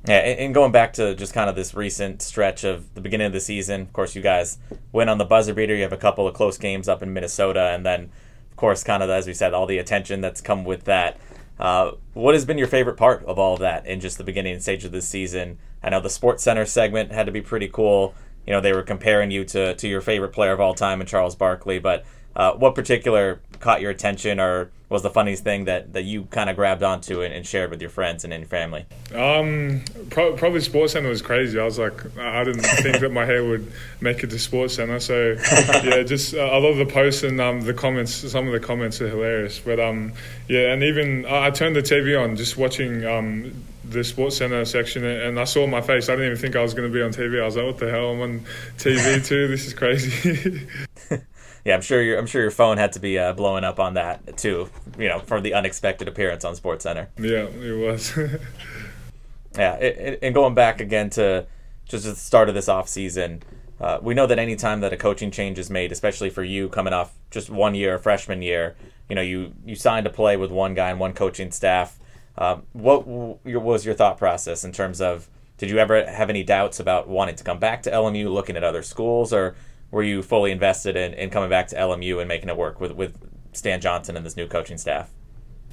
Yeah, 0.07 0.17
and 0.17 0.53
going 0.53 0.71
back 0.71 0.93
to 0.93 1.13
just 1.13 1.33
kind 1.33 1.49
of 1.49 1.55
this 1.55 1.73
recent 1.73 2.21
stretch 2.21 2.63
of 2.63 2.93
the 2.93 3.01
beginning 3.01 3.27
of 3.27 3.33
the 3.33 3.39
season, 3.39 3.81
of 3.81 3.93
course, 3.93 4.15
you 4.15 4.21
guys 4.21 4.57
went 4.93 5.09
on 5.09 5.17
the 5.17 5.25
buzzer 5.25 5.53
beater. 5.53 5.75
You 5.75 5.83
have 5.83 5.93
a 5.93 5.97
couple 5.97 6.27
of 6.27 6.33
close 6.33 6.57
games 6.57 6.87
up 6.87 7.03
in 7.03 7.13
Minnesota, 7.13 7.71
and 7.73 7.85
then, 7.85 8.09
of 8.49 8.55
course, 8.55 8.83
kind 8.83 9.03
of 9.03 9.09
as 9.09 9.27
we 9.27 9.33
said, 9.33 9.53
all 9.53 9.65
the 9.65 9.77
attention 9.77 10.21
that's 10.21 10.39
come 10.39 10.63
with 10.63 10.85
that. 10.85 11.19
Uh, 11.59 11.91
what 12.13 12.33
has 12.33 12.45
been 12.45 12.57
your 12.57 12.67
favorite 12.67 12.95
part 12.95 13.25
of 13.25 13.37
all 13.37 13.55
of 13.55 13.59
that 13.59 13.85
in 13.85 13.99
just 13.99 14.17
the 14.17 14.23
beginning 14.23 14.57
stage 14.61 14.85
of 14.85 14.93
this 14.93 15.07
season? 15.07 15.59
I 15.83 15.89
know 15.89 15.99
the 15.99 16.09
Sports 16.09 16.43
Center 16.43 16.65
segment 16.65 17.11
had 17.11 17.25
to 17.25 17.31
be 17.33 17.41
pretty 17.41 17.67
cool. 17.67 18.15
You 18.47 18.53
know, 18.53 18.61
they 18.61 18.71
were 18.71 18.83
comparing 18.83 19.31
you 19.31 19.43
to 19.45 19.75
to 19.75 19.87
your 19.87 20.01
favorite 20.01 20.31
player 20.31 20.53
of 20.53 20.61
all 20.61 20.73
time, 20.73 21.01
in 21.01 21.07
Charles 21.07 21.35
Barkley. 21.35 21.77
But 21.77 22.05
uh, 22.39 22.53
what 22.53 22.73
particular 22.73 23.41
caught 23.59 23.81
your 23.81 23.91
attention, 23.91 24.39
or 24.39 24.71
was 24.87 25.03
the 25.03 25.09
funniest 25.09 25.43
thing 25.43 25.65
that, 25.65 25.91
that 25.91 26.03
you 26.03 26.23
kind 26.23 26.49
of 26.49 26.55
grabbed 26.55 26.81
onto 26.83 27.21
and, 27.21 27.33
and, 27.33 27.45
shared 27.45 27.69
with 27.69 27.81
your 27.81 27.89
friends 27.89 28.23
and 28.23 28.31
in 28.31 28.39
your 28.39 28.47
family? 28.47 28.85
Um, 29.13 29.83
pro- 30.09 30.37
probably 30.37 30.61
Sports 30.61 30.93
Center 30.93 31.09
was 31.09 31.21
crazy. 31.21 31.59
I 31.59 31.65
was 31.65 31.77
like, 31.77 32.17
I 32.17 32.45
didn't 32.45 32.61
think 32.61 32.99
that 32.99 33.11
my 33.11 33.25
hair 33.25 33.43
would 33.43 33.69
make 33.99 34.23
it 34.23 34.29
to 34.29 34.39
Sports 34.39 34.75
Center. 34.75 35.01
So 35.01 35.35
yeah, 35.83 36.01
just 36.03 36.33
uh, 36.33 36.39
I 36.39 36.59
love 36.59 36.77
the 36.77 36.85
posts 36.85 37.23
and 37.23 37.41
um, 37.41 37.59
the 37.59 37.73
comments. 37.73 38.13
Some 38.31 38.47
of 38.47 38.53
the 38.53 38.61
comments 38.61 39.01
are 39.01 39.09
hilarious. 39.09 39.59
But 39.59 39.81
um, 39.81 40.13
yeah, 40.47 40.71
and 40.71 40.81
even 40.81 41.25
I, 41.25 41.47
I 41.47 41.49
turned 41.51 41.75
the 41.75 41.81
TV 41.81 42.17
on 42.17 42.37
just 42.37 42.55
watching 42.55 43.03
um, 43.05 43.65
the 43.83 44.05
Sports 44.05 44.37
Center 44.37 44.63
section, 44.63 45.03
and 45.03 45.37
I 45.37 45.43
saw 45.43 45.67
my 45.67 45.81
face. 45.81 46.07
I 46.07 46.13
didn't 46.13 46.27
even 46.27 46.37
think 46.37 46.55
I 46.55 46.61
was 46.61 46.73
going 46.73 46.89
to 46.89 46.93
be 46.93 47.01
on 47.01 47.11
TV. 47.11 47.41
I 47.41 47.45
was 47.45 47.57
like, 47.57 47.65
what 47.65 47.79
the 47.79 47.91
hell? 47.91 48.11
I'm 48.11 48.21
on 48.21 48.45
TV 48.77 49.25
too. 49.25 49.49
This 49.49 49.67
is 49.67 49.73
crazy. 49.73 50.67
yeah, 51.65 51.75
I'm 51.75 51.81
sure 51.81 52.01
your 52.01 52.17
I'm 52.17 52.25
sure 52.27 52.41
your 52.41 52.51
phone 52.51 52.77
had 52.77 52.93
to 52.93 52.99
be 52.99 53.19
uh, 53.19 53.33
blowing 53.33 53.63
up 53.63 53.79
on 53.79 53.95
that 53.95 54.37
too. 54.37 54.69
You 54.97 55.07
know, 55.07 55.19
for 55.19 55.41
the 55.41 55.53
unexpected 55.53 56.07
appearance 56.07 56.45
on 56.45 56.55
Sports 56.55 56.83
Center. 56.83 57.09
Yeah, 57.17 57.45
it 57.45 57.77
was. 57.77 58.17
yeah, 59.57 59.75
it, 59.75 59.97
it, 59.97 60.19
and 60.21 60.33
going 60.33 60.53
back 60.53 60.79
again 60.81 61.09
to 61.11 61.45
just 61.85 62.05
at 62.05 62.15
the 62.15 62.19
start 62.19 62.49
of 62.49 62.55
this 62.55 62.69
off 62.69 62.87
season, 62.87 63.43
uh, 63.81 63.99
we 64.01 64.13
know 64.13 64.27
that 64.27 64.39
any 64.39 64.55
time 64.55 64.81
that 64.81 64.93
a 64.93 64.97
coaching 64.97 65.31
change 65.31 65.57
is 65.59 65.69
made, 65.69 65.91
especially 65.91 66.29
for 66.29 66.43
you 66.43 66.69
coming 66.69 66.93
off 66.93 67.13
just 67.31 67.49
one 67.49 67.75
year, 67.75 67.97
freshman 67.97 68.41
year, 68.41 68.75
you 69.09 69.15
know, 69.15 69.21
you 69.21 69.53
you 69.65 69.75
signed 69.75 70.05
to 70.05 70.09
play 70.09 70.37
with 70.37 70.51
one 70.51 70.73
guy 70.73 70.89
and 70.89 70.99
one 70.99 71.13
coaching 71.13 71.51
staff. 71.51 71.99
Um, 72.37 72.63
what 72.71 73.05
was 73.05 73.85
your 73.85 73.95
thought 73.95 74.17
process 74.17 74.63
in 74.63 74.71
terms 74.71 75.01
of? 75.01 75.27
Did 75.57 75.69
you 75.69 75.77
ever 75.77 76.09
have 76.09 76.29
any 76.29 76.43
doubts 76.43 76.79
about 76.79 77.09
wanting 77.09 77.35
to 77.35 77.43
come 77.43 77.59
back 77.59 77.83
to 77.83 77.91
LMU, 77.91 78.31
looking 78.31 78.55
at 78.55 78.63
other 78.63 78.81
schools, 78.81 79.33
or 79.33 79.55
were 79.91 80.03
you 80.03 80.21
fully 80.21 80.51
invested 80.51 80.95
in, 80.95 81.13
in 81.13 81.29
coming 81.29 81.49
back 81.49 81.67
to 81.69 81.75
LMU 81.75 82.19
and 82.19 82.27
making 82.27 82.49
it 82.49 82.57
work 82.57 82.79
with, 82.79 82.91
with 82.93 83.17
Stan 83.53 83.81
Johnson 83.81 84.15
and 84.15 84.25
this 84.25 84.37
new 84.37 84.47
coaching 84.47 84.77
staff? 84.77 85.11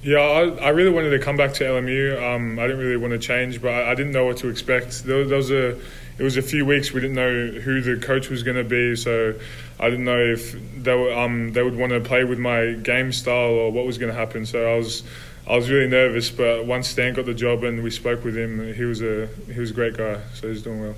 Yeah, 0.03 0.19
I, 0.19 0.65
I 0.65 0.69
really 0.69 0.91
wanted 0.91 1.09
to 1.11 1.19
come 1.19 1.37
back 1.37 1.53
to 1.55 1.63
LMU. 1.63 2.21
Um, 2.21 2.59
I 2.59 2.63
didn't 2.63 2.79
really 2.79 2.97
want 2.97 3.13
to 3.13 3.19
change, 3.19 3.61
but 3.61 3.69
I, 3.69 3.91
I 3.91 3.95
didn't 3.95 4.11
know 4.11 4.25
what 4.25 4.37
to 4.37 4.49
expect. 4.49 5.03
There, 5.03 5.25
there, 5.25 5.37
was 5.37 5.49
a, 5.49 5.69
it 6.17 6.23
was 6.23 6.37
a 6.37 6.41
few 6.41 6.65
weeks 6.65 6.91
we 6.91 7.01
didn't 7.01 7.15
know 7.15 7.59
who 7.59 7.81
the 7.81 7.97
coach 7.97 8.29
was 8.29 8.43
going 8.43 8.57
to 8.57 8.63
be, 8.63 8.95
so 8.95 9.33
I 9.79 9.89
didn't 9.89 10.05
know 10.05 10.19
if 10.19 10.55
they 10.83 10.93
were, 10.93 11.13
um, 11.13 11.53
they 11.53 11.63
would 11.63 11.75
want 11.75 11.93
to 11.93 11.99
play 11.99 12.23
with 12.23 12.37
my 12.37 12.73
game 12.73 13.11
style 13.11 13.53
or 13.53 13.71
what 13.71 13.85
was 13.85 13.97
going 13.97 14.11
to 14.11 14.17
happen. 14.17 14.45
So 14.45 14.71
I 14.71 14.77
was 14.77 15.03
I 15.47 15.55
was 15.55 15.69
really 15.69 15.87
nervous, 15.87 16.29
but 16.29 16.65
once 16.65 16.89
Stan 16.89 17.13
got 17.13 17.25
the 17.25 17.33
job 17.33 17.63
and 17.63 17.81
we 17.81 17.89
spoke 17.89 18.23
with 18.23 18.37
him, 18.37 18.73
he 18.73 18.83
was 18.83 19.01
a 19.01 19.27
he 19.51 19.59
was 19.59 19.71
a 19.71 19.73
great 19.73 19.95
guy, 19.95 20.19
so 20.33 20.49
he's 20.49 20.61
doing 20.61 20.81
well. 20.81 20.95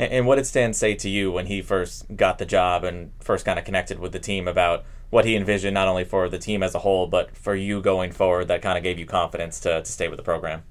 And 0.00 0.26
what 0.26 0.36
did 0.36 0.46
Stan 0.46 0.72
say 0.72 0.94
to 0.94 1.10
you 1.10 1.30
when 1.30 1.44
he 1.44 1.60
first 1.60 2.06
got 2.16 2.38
the 2.38 2.46
job 2.46 2.84
and 2.84 3.12
first 3.20 3.44
kind 3.44 3.58
of 3.58 3.66
connected 3.66 3.98
with 3.98 4.12
the 4.12 4.18
team 4.18 4.48
about 4.48 4.84
what 5.10 5.26
he 5.26 5.36
envisioned 5.36 5.74
not 5.74 5.88
only 5.88 6.04
for 6.04 6.26
the 6.30 6.38
team 6.38 6.62
as 6.62 6.74
a 6.74 6.78
whole, 6.78 7.06
but 7.06 7.36
for 7.36 7.54
you 7.54 7.82
going 7.82 8.10
forward 8.10 8.48
that 8.48 8.62
kind 8.62 8.78
of 8.78 8.84
gave 8.84 8.98
you 8.98 9.04
confidence 9.04 9.60
to, 9.60 9.82
to 9.82 9.92
stay 9.92 10.08
with 10.08 10.16
the 10.16 10.22
program? 10.22 10.62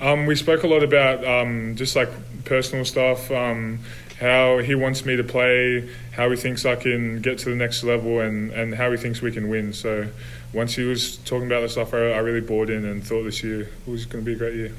Um, 0.00 0.24
we 0.24 0.36
spoke 0.36 0.62
a 0.62 0.66
lot 0.68 0.82
about 0.82 1.22
um, 1.22 1.76
just 1.76 1.96
like 1.96 2.08
personal 2.46 2.86
stuff, 2.86 3.30
um, 3.30 3.80
how 4.20 4.58
he 4.58 4.74
wants 4.74 5.04
me 5.04 5.16
to 5.16 5.24
play, 5.24 5.86
how 6.12 6.30
he 6.30 6.36
thinks 6.36 6.64
I 6.64 6.76
can 6.76 7.20
get 7.20 7.38
to 7.40 7.50
the 7.50 7.56
next 7.56 7.84
level, 7.84 8.20
and, 8.20 8.50
and 8.52 8.74
how 8.74 8.90
he 8.90 8.96
thinks 8.96 9.20
we 9.20 9.32
can 9.32 9.50
win. 9.50 9.74
So 9.74 10.08
once 10.54 10.76
he 10.76 10.84
was 10.84 11.18
talking 11.18 11.46
about 11.46 11.60
the 11.60 11.68
stuff, 11.68 11.92
I, 11.92 12.12
I 12.12 12.18
really 12.18 12.40
bought 12.40 12.70
in 12.70 12.86
and 12.86 13.04
thought 13.04 13.24
this 13.24 13.42
year 13.42 13.68
was 13.86 14.06
going 14.06 14.24
to 14.24 14.26
be 14.26 14.34
a 14.34 14.38
great 14.38 14.54
year. 14.54 14.72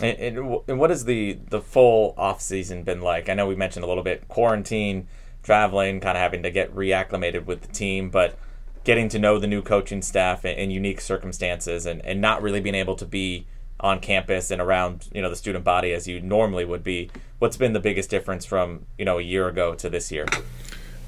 And, 0.00 0.18
and, 0.18 0.60
and 0.68 0.78
what 0.78 0.90
has 0.90 1.04
the, 1.04 1.38
the 1.50 1.60
full 1.60 2.14
off 2.16 2.40
season 2.40 2.82
been 2.82 3.00
like? 3.00 3.28
I 3.28 3.34
know 3.34 3.46
we 3.46 3.54
mentioned 3.54 3.84
a 3.84 3.88
little 3.88 4.02
bit 4.02 4.26
quarantine 4.28 5.06
traveling, 5.42 6.00
kind 6.00 6.16
of 6.16 6.22
having 6.22 6.42
to 6.42 6.50
get 6.50 6.74
reacclimated 6.74 7.44
with 7.44 7.60
the 7.60 7.68
team, 7.68 8.10
but 8.10 8.36
getting 8.82 9.08
to 9.08 9.18
know 9.18 9.38
the 9.38 9.46
new 9.46 9.62
coaching 9.62 10.02
staff 10.02 10.44
in, 10.44 10.56
in 10.56 10.70
unique 10.70 11.00
circumstances 11.00 11.86
and, 11.86 12.04
and 12.04 12.20
not 12.20 12.42
really 12.42 12.60
being 12.60 12.74
able 12.74 12.96
to 12.96 13.06
be 13.06 13.46
on 13.80 14.00
campus 14.00 14.50
and 14.50 14.62
around 14.62 15.08
you 15.12 15.20
know 15.20 15.28
the 15.28 15.36
student 15.36 15.64
body 15.64 15.92
as 15.92 16.06
you 16.06 16.20
normally 16.20 16.64
would 16.64 16.82
be. 16.82 17.10
What's 17.38 17.56
been 17.56 17.72
the 17.72 17.80
biggest 17.80 18.08
difference 18.08 18.44
from 18.44 18.86
you 18.98 19.04
know 19.04 19.18
a 19.18 19.22
year 19.22 19.48
ago 19.48 19.74
to 19.74 19.90
this 19.90 20.10
year? 20.10 20.26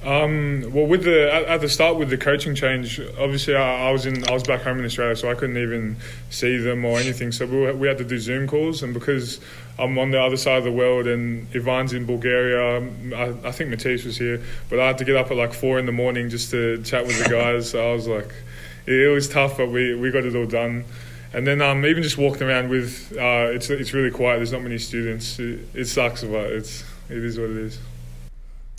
Um, 0.07 0.71
well, 0.73 0.87
with 0.87 1.03
the 1.03 1.35
at, 1.35 1.61
the 1.61 1.69
start 1.69 1.97
with 1.97 2.11
the 2.11 2.17
coaching 2.17 2.55
change, 2.55 3.01
obviously 3.19 3.57
I, 3.57 3.89
I, 3.89 3.91
was 3.91 4.07
in 4.07 4.23
I 4.29 4.33
was 4.33 4.45
back 4.45 4.63
home 4.63 4.79
in 4.79 4.85
Australia, 4.85 5.17
so 5.17 5.29
I 5.29 5.35
couldn't 5.35 5.57
even 5.57 5.97
see 6.31 6.59
them 6.59 6.85
or 6.85 7.01
anything. 7.01 7.33
So 7.33 7.45
we, 7.45 7.73
we 7.73 7.89
had 7.89 7.99
to 7.99 8.05
do 8.05 8.17
Zoom 8.21 8.47
calls, 8.47 8.85
and 8.85 8.95
because 8.95 9.41
I'm 9.81 9.99
on 9.99 10.13
the 10.13 10.23
other 10.23 10.37
side 10.37 10.59
of 10.59 10.65
the 10.65 10.71
world 10.71 11.09
and 11.09 11.53
Ivan's 11.53 11.93
in 11.93 12.07
Bulgaria, 12.07 12.89
I, 13.17 13.49
I 13.49 13.51
think 13.51 13.71
Matisse 13.71 14.05
was 14.05 14.17
here, 14.17 14.41
but 14.71 14.79
I 14.79 14.87
had 14.87 14.99
to 14.99 15.05
get 15.05 15.17
up 15.17 15.33
at 15.33 15.37
like 15.37 15.53
four 15.53 15.77
in 15.81 15.87
the 15.87 15.93
morning 15.93 16.31
just 16.31 16.53
to 16.53 16.81
chat 16.85 17.05
with 17.05 17.21
the 17.25 17.29
guys. 17.29 17.71
so 17.71 17.91
I 17.91 17.93
was 17.93 18.07
like, 18.07 18.33
it, 18.87 18.95
it, 18.95 19.09
was 19.09 19.29
tough, 19.29 19.57
but 19.57 19.71
we, 19.71 19.97
we 19.97 20.13
got 20.13 20.25
it 20.25 20.37
all 20.37 20.47
done. 20.47 20.85
And 21.33 21.45
then 21.45 21.61
um, 21.61 21.85
even 21.85 22.05
just 22.05 22.17
walking 22.17 22.45
around 22.45 22.71
with 22.71 23.13
uh, 23.19 23.51
it's 23.51 23.71
it's 23.71 23.93
really 23.93 24.13
quiet. 24.13 24.37
There's 24.37 24.53
not 24.53 24.63
many 24.63 24.79
students. 24.79 25.41
It, 25.41 25.67
it 25.75 25.87
sucks, 25.87 26.23
but 26.23 26.47
it's 26.53 26.85
it 27.11 27.19
is 27.19 27.41
what 27.41 27.51
it 27.51 27.57
is. 27.57 27.81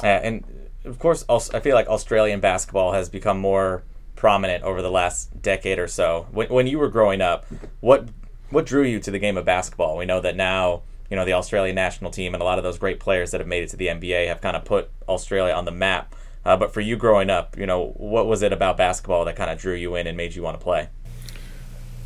Uh, 0.02 0.08
and 0.08 0.44
of 0.88 1.00
course, 1.00 1.26
I 1.30 1.60
feel 1.60 1.76
like 1.76 1.88
Australian 1.88 2.40
basketball 2.40 2.94
has 2.94 3.10
become 3.10 3.40
more 3.40 3.84
prominent 4.16 4.64
over 4.64 4.82
the 4.82 4.92
last 4.92 5.42
decade 5.42 5.80
or 5.80 5.88
so. 5.88 6.28
When, 6.32 6.50
when 6.50 6.68
you 6.68 6.80
were 6.80 6.90
growing 6.90 7.22
up, 7.22 7.46
what 7.80 8.10
what 8.50 8.66
drew 8.66 8.84
you 8.84 9.00
to 9.02 9.12
the 9.12 9.20
game 9.20 9.38
of 9.38 9.46
basketball? 9.46 9.98
We 9.98 10.06
know 10.06 10.22
that 10.22 10.36
now, 10.36 10.84
you 11.10 11.18
know, 11.18 11.26
the 11.26 11.34
Australian 11.34 11.76
national 11.76 12.12
team 12.12 12.34
and 12.34 12.42
a 12.42 12.46
lot 12.46 12.58
of 12.58 12.64
those 12.64 12.78
great 12.78 13.00
players 13.00 13.32
that 13.32 13.42
have 13.42 13.48
made 13.48 13.64
it 13.64 13.70
to 13.70 13.78
the 13.78 13.88
NBA 13.88 14.28
have 14.28 14.42
kind 14.42 14.56
of 14.56 14.64
put 14.64 14.90
Australia 15.08 15.54
on 15.54 15.66
the 15.66 15.72
map. 15.72 16.16
Uh, 16.46 16.56
but 16.56 16.74
for 16.74 16.80
you 16.80 16.96
growing 16.96 17.30
up, 17.30 17.58
you 17.58 17.66
know, 17.66 17.90
what 17.98 18.26
was 18.26 18.42
it 18.42 18.54
about 18.54 18.78
basketball 18.78 19.26
that 19.26 19.36
kind 19.36 19.52
of 19.52 19.60
drew 19.60 19.74
you 19.74 19.96
in 19.96 20.08
and 20.08 20.16
made 20.16 20.34
you 20.34 20.42
want 20.42 20.58
to 20.58 20.64
play? 20.64 20.88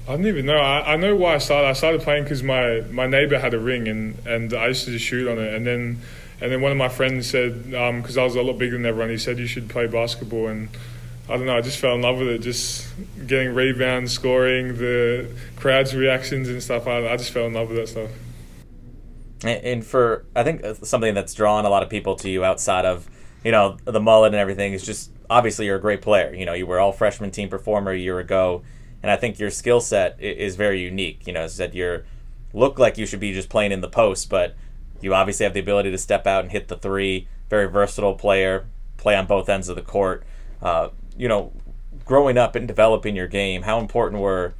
I 0.07 0.13
don't 0.13 0.25
even 0.25 0.47
know. 0.47 0.57
I, 0.57 0.93
I 0.93 0.95
know 0.95 1.15
why 1.15 1.35
I 1.35 1.37
started. 1.37 1.67
I 1.67 1.73
started 1.73 2.01
playing 2.01 2.23
because 2.23 2.41
my, 2.41 2.81
my 2.89 3.05
neighbor 3.05 3.37
had 3.37 3.53
a 3.53 3.59
ring 3.59 3.87
and, 3.87 4.17
and 4.25 4.51
I 4.51 4.69
used 4.69 4.85
to 4.85 4.91
just 4.91 5.05
shoot 5.05 5.27
on 5.27 5.37
it. 5.37 5.53
And 5.53 5.67
then 5.67 6.01
and 6.41 6.51
then 6.51 6.59
one 6.61 6.71
of 6.71 6.77
my 6.77 6.89
friends 6.89 7.29
said, 7.29 7.65
because 7.65 8.17
um, 8.17 8.21
I 8.21 8.23
was 8.23 8.35
a 8.35 8.41
lot 8.41 8.57
bigger 8.57 8.75
than 8.75 8.85
everyone, 8.87 9.11
he 9.11 9.17
said 9.17 9.37
you 9.37 9.45
should 9.45 9.69
play 9.69 9.85
basketball. 9.85 10.47
And 10.47 10.69
I 11.29 11.37
don't 11.37 11.45
know, 11.45 11.55
I 11.55 11.61
just 11.61 11.77
fell 11.77 11.93
in 11.93 12.01
love 12.01 12.17
with 12.17 12.29
it. 12.29 12.39
Just 12.39 12.87
getting 13.27 13.53
rebounds, 13.53 14.11
scoring, 14.11 14.69
the 14.77 15.29
crowd's 15.55 15.95
reactions 15.95 16.49
and 16.49 16.61
stuff. 16.61 16.87
I, 16.87 17.07
I 17.07 17.15
just 17.15 17.31
fell 17.31 17.45
in 17.45 17.53
love 17.53 17.69
with 17.69 17.77
that 17.77 17.89
stuff. 17.89 18.09
And 19.43 19.85
for 19.85 20.25
I 20.35 20.43
think 20.43 20.63
uh, 20.63 20.73
something 20.83 21.13
that's 21.13 21.33
drawn 21.33 21.65
a 21.65 21.69
lot 21.69 21.83
of 21.83 21.89
people 21.89 22.15
to 22.17 22.29
you 22.29 22.43
outside 22.43 22.85
of 22.85 23.09
you 23.43 23.51
know 23.51 23.77
the 23.85 23.99
mullet 23.99 24.33
and 24.33 24.39
everything 24.39 24.73
is 24.73 24.85
just 24.85 25.09
obviously 25.31 25.65
you're 25.65 25.77
a 25.77 25.81
great 25.81 26.03
player. 26.03 26.31
You 26.33 26.45
know 26.45 26.53
you 26.53 26.67
were 26.67 26.79
all 26.79 26.91
freshman 26.91 27.31
team 27.31 27.49
performer 27.49 27.89
a 27.91 27.97
year 27.97 28.19
ago, 28.19 28.61
and 29.01 29.11
I 29.11 29.15
think 29.15 29.39
your 29.39 29.49
skill 29.49 29.81
set 29.81 30.21
is 30.21 30.55
very 30.55 30.81
unique. 30.81 31.25
You 31.25 31.33
know, 31.33 31.45
I 31.45 31.47
said 31.47 31.73
you 31.73 32.03
look 32.53 32.77
like 32.77 32.99
you 32.99 33.07
should 33.07 33.19
be 33.19 33.33
just 33.33 33.49
playing 33.49 33.71
in 33.71 33.81
the 33.81 33.89
post, 33.89 34.29
but 34.29 34.55
you 35.01 35.13
obviously 35.13 35.43
have 35.43 35.53
the 35.53 35.59
ability 35.59 35.91
to 35.91 35.97
step 35.97 36.27
out 36.27 36.43
and 36.43 36.51
hit 36.51 36.67
the 36.67 36.77
three. 36.77 37.27
Very 37.49 37.69
versatile 37.69 38.15
player, 38.15 38.65
play 38.97 39.15
on 39.15 39.25
both 39.25 39.49
ends 39.49 39.67
of 39.67 39.75
the 39.75 39.81
court. 39.81 40.23
Uh, 40.61 40.89
you 41.17 41.27
know, 41.27 41.51
growing 42.05 42.37
up 42.37 42.55
and 42.55 42.67
developing 42.67 43.15
your 43.15 43.27
game, 43.27 43.63
how 43.63 43.79
important 43.79 44.21
were 44.21 44.53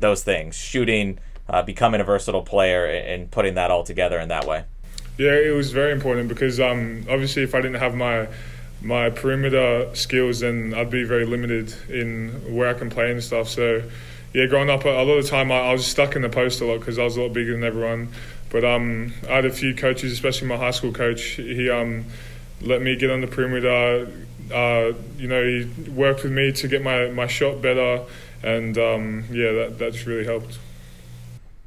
those 0.00 0.24
things? 0.24 0.56
Shooting, 0.56 1.18
uh, 1.48 1.62
becoming 1.62 2.00
a 2.00 2.04
versatile 2.04 2.42
player, 2.42 2.86
and 2.86 3.30
putting 3.30 3.54
that 3.54 3.70
all 3.70 3.84
together 3.84 4.18
in 4.18 4.28
that 4.28 4.46
way. 4.46 4.64
Yeah, 5.16 5.32
it 5.32 5.54
was 5.54 5.70
very 5.70 5.92
important 5.92 6.28
because 6.28 6.58
um, 6.58 7.06
obviously, 7.08 7.42
if 7.42 7.54
I 7.54 7.60
didn't 7.60 7.80
have 7.80 7.94
my 7.94 8.26
my 8.82 9.10
perimeter 9.10 9.90
skills, 9.94 10.40
then 10.40 10.74
I'd 10.74 10.90
be 10.90 11.04
very 11.04 11.24
limited 11.24 11.74
in 11.88 12.54
where 12.54 12.68
I 12.68 12.74
can 12.74 12.90
play 12.90 13.10
and 13.10 13.22
stuff. 13.22 13.48
So, 13.48 13.82
yeah, 14.34 14.46
growing 14.46 14.68
up, 14.68 14.84
a 14.84 14.88
lot 14.88 15.08
of 15.08 15.24
the 15.24 15.30
time 15.30 15.50
I, 15.50 15.60
I 15.60 15.72
was 15.72 15.86
stuck 15.86 16.16
in 16.16 16.22
the 16.22 16.28
post 16.28 16.60
a 16.60 16.66
lot 16.66 16.80
because 16.80 16.98
I 16.98 17.04
was 17.04 17.16
a 17.16 17.22
lot 17.22 17.32
bigger 17.32 17.52
than 17.52 17.64
everyone. 17.64 18.08
But 18.50 18.64
um, 18.64 19.12
I 19.28 19.36
had 19.36 19.44
a 19.44 19.50
few 19.50 19.74
coaches, 19.74 20.12
especially 20.12 20.48
my 20.48 20.56
high 20.56 20.70
school 20.70 20.92
coach. 20.92 21.22
He 21.22 21.68
um, 21.70 22.04
let 22.60 22.82
me 22.82 22.96
get 22.96 23.10
on 23.10 23.20
the 23.20 23.26
perimeter. 23.26 24.10
Uh, 24.52 24.92
you 25.16 25.28
know, 25.28 25.42
he 25.42 25.64
worked 25.90 26.22
with 26.22 26.32
me 26.32 26.52
to 26.52 26.68
get 26.68 26.82
my, 26.82 27.08
my 27.08 27.26
shot 27.26 27.62
better, 27.62 28.04
and 28.42 28.76
um, 28.78 29.24
yeah, 29.30 29.52
that 29.52 29.78
that 29.78 29.92
just 29.92 30.06
really 30.06 30.24
helped. 30.24 30.58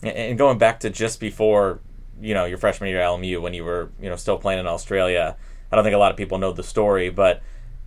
And 0.04 0.38
going 0.38 0.58
back 0.60 0.82
to 0.82 0.90
just 0.90 1.20
before, 1.20 1.80
you 2.22 2.34
know, 2.34 2.46
your 2.46 2.60
freshman 2.60 2.90
year 2.90 3.02
at 3.02 3.08
LMU 3.08 3.42
when 3.42 3.54
you 3.54 3.64
were, 3.64 3.90
you 4.00 4.10
know, 4.10 4.16
still 4.16 4.38
playing 4.38 4.60
in 4.60 4.68
Australia. 4.68 5.36
I 5.72 5.76
don't 5.76 5.84
think 5.84 5.96
a 5.96 6.00
lot 6.00 6.12
of 6.12 6.18
people 6.18 6.38
know 6.38 6.54
the 6.54 6.64
story, 6.64 7.10
but 7.10 7.42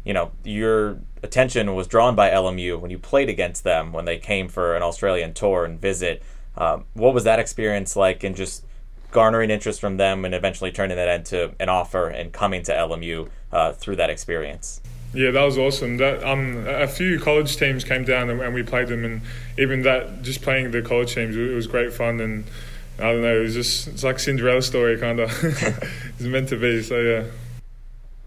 you 0.04 0.14
know, 0.14 0.30
your 0.44 0.98
attention 1.22 1.74
was 1.74 1.86
drawn 1.86 2.14
by 2.14 2.30
LMU 2.30 2.80
when 2.80 2.90
you 2.90 2.98
played 2.98 3.28
against 3.28 3.64
them 3.64 3.92
when 3.92 4.06
they 4.06 4.18
came 4.18 4.48
for 4.48 4.74
an 4.74 4.82
Australian 4.82 5.34
tour 5.34 5.64
and 5.64 5.80
visit. 5.80 6.22
Um, 6.56 6.86
what 6.94 7.14
was 7.14 7.24
that 7.24 7.38
experience 7.38 7.96
like, 7.96 8.24
and 8.24 8.34
just 8.34 8.64
garnering 9.10 9.50
interest 9.50 9.80
from 9.80 9.96
them 9.96 10.24
and 10.24 10.34
eventually 10.34 10.72
turning 10.72 10.96
that 10.96 11.08
into 11.08 11.52
an 11.58 11.68
offer 11.68 12.08
and 12.08 12.32
coming 12.32 12.62
to 12.64 12.72
LMU 12.72 13.28
uh, 13.52 13.72
through 13.72 13.96
that 13.96 14.10
experience. 14.10 14.80
Yeah, 15.12 15.32
that 15.32 15.42
was 15.42 15.58
awesome. 15.58 15.96
That 15.96 16.22
um, 16.22 16.64
a 16.68 16.86
few 16.86 17.18
college 17.18 17.56
teams 17.56 17.82
came 17.82 18.04
down 18.04 18.30
and, 18.30 18.40
and, 18.40 18.54
we 18.54 18.62
played 18.62 18.88
them, 18.88 19.04
and 19.04 19.22
even 19.58 19.82
that, 19.82 20.22
just 20.22 20.40
playing 20.40 20.70
the 20.70 20.82
college 20.82 21.14
teams, 21.14 21.36
it 21.36 21.52
was 21.52 21.66
great 21.66 21.92
fun. 21.92 22.20
And 22.20 22.44
I 22.98 23.12
don't 23.12 23.22
know, 23.22 23.38
it 23.38 23.42
was 23.42 23.54
just 23.54 23.88
it's 23.88 24.04
like 24.04 24.20
Cinderella 24.20 24.62
story 24.62 24.96
kind 24.98 25.18
of. 25.18 25.30
it's 25.42 26.20
meant 26.20 26.48
to 26.50 26.56
be. 26.56 26.82
So 26.82 27.00
yeah. 27.00 27.24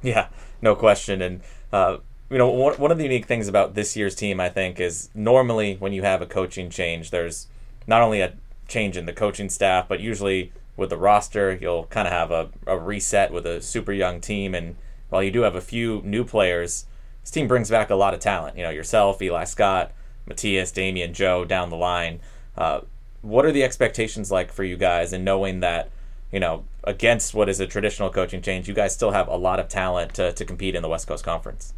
Yeah, 0.02 0.28
no 0.62 0.76
question. 0.76 1.22
And 1.22 1.42
uh, 1.72 1.98
you 2.30 2.38
know, 2.38 2.50
one 2.50 2.74
one 2.74 2.92
of 2.92 2.98
the 2.98 3.06
unique 3.06 3.28
things 3.28 3.48
about 3.48 3.76
this 3.76 3.96
year's 3.96 4.16
team, 4.16 4.42
I 4.42 4.50
think, 4.50 4.82
is 4.82 5.10
normally 5.16 5.76
when 5.76 5.94
you 5.94 6.02
have 6.02 6.22
a 6.22 6.26
coaching 6.26 6.70
change, 6.70 7.12
there's 7.12 7.48
not 7.88 8.02
only 8.02 8.20
a 8.20 8.34
change 8.68 8.98
in 8.98 9.06
the 9.06 9.14
coaching 9.14 9.50
staff, 9.50 9.88
but 9.88 10.02
usually 10.02 10.52
with 10.76 10.90
the 10.90 10.98
roster. 10.98 11.58
You'll 11.60 11.86
kind 11.86 12.08
of 12.08 12.14
have 12.14 12.32
a, 12.32 12.50
a 12.66 12.78
reset 12.78 13.32
with 13.32 13.46
a 13.46 13.62
super 13.62 13.94
young 13.94 14.22
team. 14.22 14.56
And 14.56 14.76
while 15.10 15.24
you 15.24 15.32
do 15.32 15.42
have 15.42 15.56
a 15.56 15.62
few 15.62 16.02
new 16.04 16.24
players, 16.24 16.86
this 17.22 17.32
team 17.32 17.48
brings 17.48 17.70
back 17.70 17.90
a 17.90 17.96
lot 17.96 18.14
of 18.14 18.20
talent. 18.20 18.58
You 18.58 18.64
know, 18.64 18.70
yourself, 18.70 19.22
Eli 19.22 19.44
Scott, 19.46 19.92
Matthias, 20.26 20.72
Damian, 20.72 21.14
Joe 21.14 21.46
down 21.46 21.70
the 21.70 21.78
line. 21.78 22.20
Uh, 22.58 22.82
what 23.22 23.46
are 23.46 23.52
the 23.52 23.64
expectations 23.64 24.32
like 24.32 24.52
for 24.52 24.64
you 24.64 24.76
guys 24.76 25.14
and 25.14 25.24
knowing 25.24 25.62
that, 25.62 25.90
you 26.32 26.40
know, 26.40 26.66
against 26.84 27.34
what 27.34 27.48
is 27.48 27.60
a 27.60 27.68
traditional 27.68 28.10
coaching 28.10 28.42
change, 28.42 28.68
you 28.68 28.74
guys 28.74 28.94
still 28.94 29.12
have 29.12 29.28
a 29.28 29.38
lot 29.38 29.60
of 29.60 29.70
talent 29.70 30.14
to, 30.16 30.34
to 30.34 30.44
compete 30.44 30.76
in 30.76 30.82
the 30.82 30.90
West 30.90 31.08
Coast 31.08 31.24
Conference? 31.24 31.74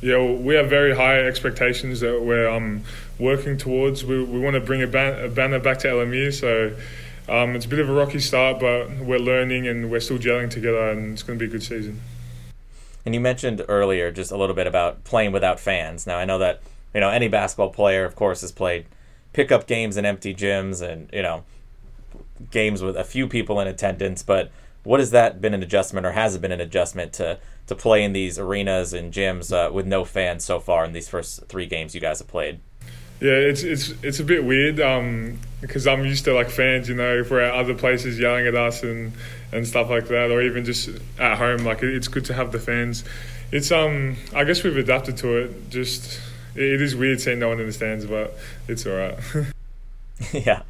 Yeah, 0.00 0.24
we 0.24 0.54
have 0.54 0.70
very 0.70 0.96
high 0.96 1.20
expectations 1.20 2.00
that 2.00 2.22
we're 2.22 2.48
um, 2.48 2.82
working 3.18 3.58
towards. 3.58 4.02
We, 4.04 4.24
we 4.24 4.40
want 4.40 4.54
to 4.54 4.60
bring 4.60 4.82
a, 4.82 4.86
ban- 4.86 5.22
a 5.22 5.28
banner 5.28 5.58
back 5.58 5.80
to 5.80 5.88
LMU, 5.88 6.32
so 6.32 6.74
um, 7.30 7.54
it's 7.54 7.64
a 7.64 7.68
bit 7.68 7.78
of 7.78 7.88
a 7.88 7.92
rocky 7.92 8.18
start, 8.18 8.58
but 8.58 8.90
we're 8.98 9.20
learning 9.20 9.68
and 9.68 9.88
we're 9.88 10.00
still 10.00 10.18
gelling 10.18 10.50
together, 10.50 10.90
and 10.90 11.12
it's 11.12 11.22
going 11.22 11.38
to 11.38 11.42
be 11.42 11.48
a 11.48 11.52
good 11.52 11.62
season. 11.62 12.00
And 13.06 13.14
you 13.14 13.20
mentioned 13.20 13.64
earlier 13.68 14.10
just 14.10 14.32
a 14.32 14.36
little 14.36 14.54
bit 14.54 14.66
about 14.66 15.04
playing 15.04 15.30
without 15.30 15.60
fans. 15.60 16.06
Now 16.06 16.18
I 16.18 16.24
know 16.24 16.38
that 16.38 16.60
you 16.92 17.00
know 17.00 17.08
any 17.08 17.28
basketball 17.28 17.70
player, 17.70 18.04
of 18.04 18.16
course, 18.16 18.40
has 18.40 18.50
played 18.50 18.86
pickup 19.32 19.68
games 19.68 19.96
in 19.96 20.04
empty 20.04 20.34
gyms, 20.34 20.82
and 20.82 21.08
you 21.12 21.22
know 21.22 21.44
games 22.50 22.82
with 22.82 22.96
a 22.96 23.04
few 23.04 23.28
people 23.28 23.60
in 23.60 23.68
attendance. 23.68 24.24
But 24.24 24.50
what 24.82 24.98
has 24.98 25.12
that 25.12 25.40
been 25.40 25.54
an 25.54 25.62
adjustment, 25.62 26.06
or 26.06 26.12
has 26.12 26.34
it 26.34 26.40
been 26.40 26.52
an 26.52 26.60
adjustment 26.60 27.12
to 27.14 27.38
to 27.68 27.74
play 27.76 28.02
in 28.02 28.12
these 28.12 28.40
arenas 28.40 28.92
and 28.92 29.12
gyms 29.12 29.52
uh, 29.52 29.72
with 29.72 29.86
no 29.86 30.04
fans 30.04 30.44
so 30.44 30.58
far 30.58 30.84
in 30.84 30.92
these 30.92 31.08
first 31.08 31.46
three 31.46 31.66
games 31.66 31.94
you 31.94 32.00
guys 32.00 32.18
have 32.18 32.28
played? 32.28 32.58
Yeah, 33.20 33.32
it's 33.32 33.62
it's 33.62 33.92
it's 34.02 34.18
a 34.18 34.24
bit 34.24 34.44
weird 34.44 34.80
um, 34.80 35.38
because 35.60 35.86
I'm 35.86 36.04
used 36.06 36.24
to 36.24 36.32
like 36.32 36.48
fans, 36.48 36.88
you 36.88 36.94
know, 36.94 37.18
if 37.18 37.30
we're 37.30 37.40
at 37.40 37.54
other 37.54 37.74
places 37.74 38.18
yelling 38.18 38.46
at 38.46 38.54
us 38.54 38.82
and, 38.82 39.12
and 39.52 39.66
stuff 39.66 39.90
like 39.90 40.08
that, 40.08 40.30
or 40.30 40.40
even 40.40 40.64
just 40.64 40.88
at 41.18 41.36
home. 41.36 41.64
Like 41.64 41.82
it's 41.82 42.08
good 42.08 42.24
to 42.26 42.34
have 42.34 42.50
the 42.50 42.58
fans. 42.58 43.04
It's 43.52 43.70
um, 43.70 44.16
I 44.34 44.44
guess 44.44 44.62
we've 44.62 44.76
adapted 44.76 45.18
to 45.18 45.36
it. 45.36 45.68
Just 45.68 46.18
it 46.54 46.80
is 46.80 46.96
weird 46.96 47.20
seeing 47.20 47.38
no 47.38 47.48
one 47.48 47.60
in 47.60 47.66
the 47.66 47.72
stands, 47.72 48.06
but 48.06 48.34
it's 48.68 48.86
all 48.86 48.94
right. 48.94 49.18
yeah, 50.32 50.62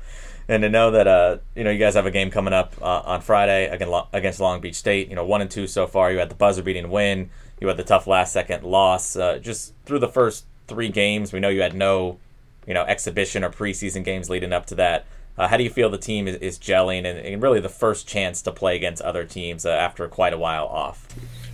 and 0.48 0.62
to 0.62 0.68
know 0.68 0.90
that 0.90 1.06
uh, 1.06 1.38
you 1.54 1.62
know 1.62 1.70
you 1.70 1.78
guys 1.78 1.94
have 1.94 2.06
a 2.06 2.10
game 2.10 2.32
coming 2.32 2.52
up 2.52 2.74
uh, 2.82 3.02
on 3.04 3.20
Friday 3.20 3.68
against 4.12 4.40
Long 4.40 4.60
Beach 4.60 4.74
State. 4.74 5.08
You 5.08 5.14
know, 5.14 5.24
one 5.24 5.40
and 5.40 5.50
two 5.50 5.68
so 5.68 5.86
far. 5.86 6.10
You 6.10 6.18
had 6.18 6.30
the 6.30 6.34
buzzer 6.34 6.64
beating 6.64 6.90
win. 6.90 7.30
You 7.60 7.68
had 7.68 7.76
the 7.76 7.84
tough 7.84 8.08
last 8.08 8.32
second 8.32 8.64
loss. 8.64 9.14
Uh, 9.14 9.38
just 9.38 9.72
through 9.84 10.00
the 10.00 10.08
first 10.08 10.46
three 10.66 10.88
games, 10.88 11.32
we 11.32 11.38
know 11.38 11.48
you 11.48 11.62
had 11.62 11.74
no 11.74 12.18
you 12.66 12.74
know 12.74 12.84
exhibition 12.84 13.44
or 13.44 13.50
preseason 13.50 14.04
games 14.04 14.30
leading 14.30 14.52
up 14.52 14.66
to 14.66 14.74
that. 14.76 15.06
Uh, 15.38 15.48
how 15.48 15.56
do 15.56 15.64
you 15.64 15.70
feel 15.70 15.88
the 15.88 15.98
team 15.98 16.28
is, 16.28 16.36
is 16.36 16.58
gelling 16.58 16.98
and, 16.98 17.18
and, 17.18 17.42
really 17.42 17.60
the 17.60 17.68
first 17.68 18.06
chance 18.06 18.42
to 18.42 18.52
play 18.52 18.76
against 18.76 19.00
other 19.00 19.24
teams 19.24 19.64
uh, 19.64 19.70
after 19.70 20.06
quite 20.08 20.34
a 20.34 20.38
while 20.38 20.66
off? 20.66 21.06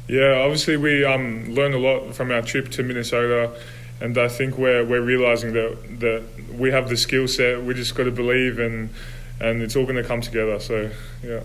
Yeah, 0.09 0.41
obviously 0.41 0.77
we 0.77 1.05
um, 1.05 1.55
learned 1.55 1.75
a 1.75 1.79
lot 1.79 2.15
from 2.15 2.31
our 2.31 2.43
trip 2.43 2.71
to 2.71 2.83
Minnesota, 2.83 3.57
and 4.01 4.17
I 4.19 4.29
think 4.29 4.57
we're 4.59 4.85
we're 4.85 5.03
realizing 5.03 5.53
that 5.53 6.01
that 6.01 6.25
we 6.53 6.71
have 6.71 6.89
the 6.89 6.97
skill 6.97 7.29
set. 7.29 7.63
We 7.63 7.75
just 7.75 7.95
got 7.95 8.05
to 8.05 8.11
believe, 8.11 8.59
and 8.59 8.91
and 9.41 9.63
it's 9.63 9.77
all 9.77 9.85
going 9.85 9.97
to 9.97 10.05
come 10.05 10.21
together. 10.21 10.59
So 10.61 10.91
yeah. 11.23 11.43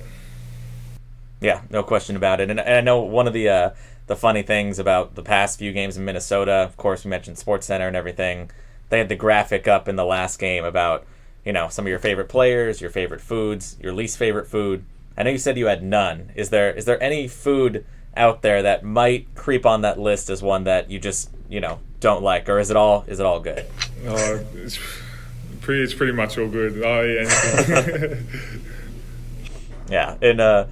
Yeah, 1.42 1.62
no 1.72 1.82
question 1.82 2.16
about 2.16 2.40
it. 2.40 2.52
And, 2.52 2.60
and 2.60 2.70
I 2.70 2.82
know 2.82 3.02
one 3.02 3.28
of 3.28 3.34
the 3.34 3.50
uh, 3.50 3.70
the 4.08 4.16
funny 4.16 4.44
things 4.44 4.78
about 4.78 5.16
the 5.16 5.24
past 5.24 5.58
few 5.58 5.74
games 5.74 5.98
in 5.98 6.06
Minnesota. 6.06 6.52
Of 6.52 6.78
course, 6.78 7.04
we 7.04 7.10
mentioned 7.10 7.38
Sports 7.38 7.68
Center 7.68 7.88
and 7.88 7.96
everything 7.96 8.52
they 8.92 9.00
had 9.00 9.10
the 9.10 9.16
graphic 9.16 9.68
up 9.68 9.88
in 9.88 9.96
the 9.96 10.06
last 10.06 10.38
game 10.38 10.64
about 10.64 11.06
you 11.44 11.54
know 11.54 11.70
some 11.70 11.86
of 11.86 11.90
your 11.90 11.98
favorite 11.98 12.30
players, 12.30 12.82
your 12.82 12.92
favorite 12.92 13.22
foods, 13.22 13.78
your 13.82 13.94
least 13.94 14.18
favorite 14.18 14.48
food. 14.48 14.84
I 15.18 15.24
know 15.24 15.32
you 15.32 15.40
said 15.40 15.58
you 15.58 15.66
had 15.66 15.82
none. 15.82 16.32
Is 16.36 16.52
there 16.52 16.72
is 16.72 16.86
there 16.86 17.02
any 17.02 17.28
food 17.28 17.86
out 18.16 18.42
there 18.42 18.62
that 18.62 18.84
might 18.84 19.34
creep 19.34 19.66
on 19.66 19.82
that 19.82 19.98
list 20.00 20.30
as 20.30 20.44
one 20.44 20.66
that 20.66 20.92
you 20.92 21.00
just 21.00 21.32
you 21.50 21.60
know 21.60 21.80
don't 22.00 22.22
like, 22.22 22.48
or 22.50 22.60
is 22.60 22.70
it 22.70 22.78
all 22.78 23.06
is 23.08 23.20
it 23.20 23.26
all 23.26 23.40
good? 23.40 23.66
Uh, 24.06 24.40
it's 24.56 24.78
pretty 25.62 25.84
it's 25.84 25.94
pretty 25.94 26.14
much 26.14 26.38
all 26.38 26.48
good. 26.48 26.82
Oh, 26.84 27.02
yeah, 27.02 28.16
yeah, 29.90 30.18
and 30.22 30.42
uh, 30.42 30.68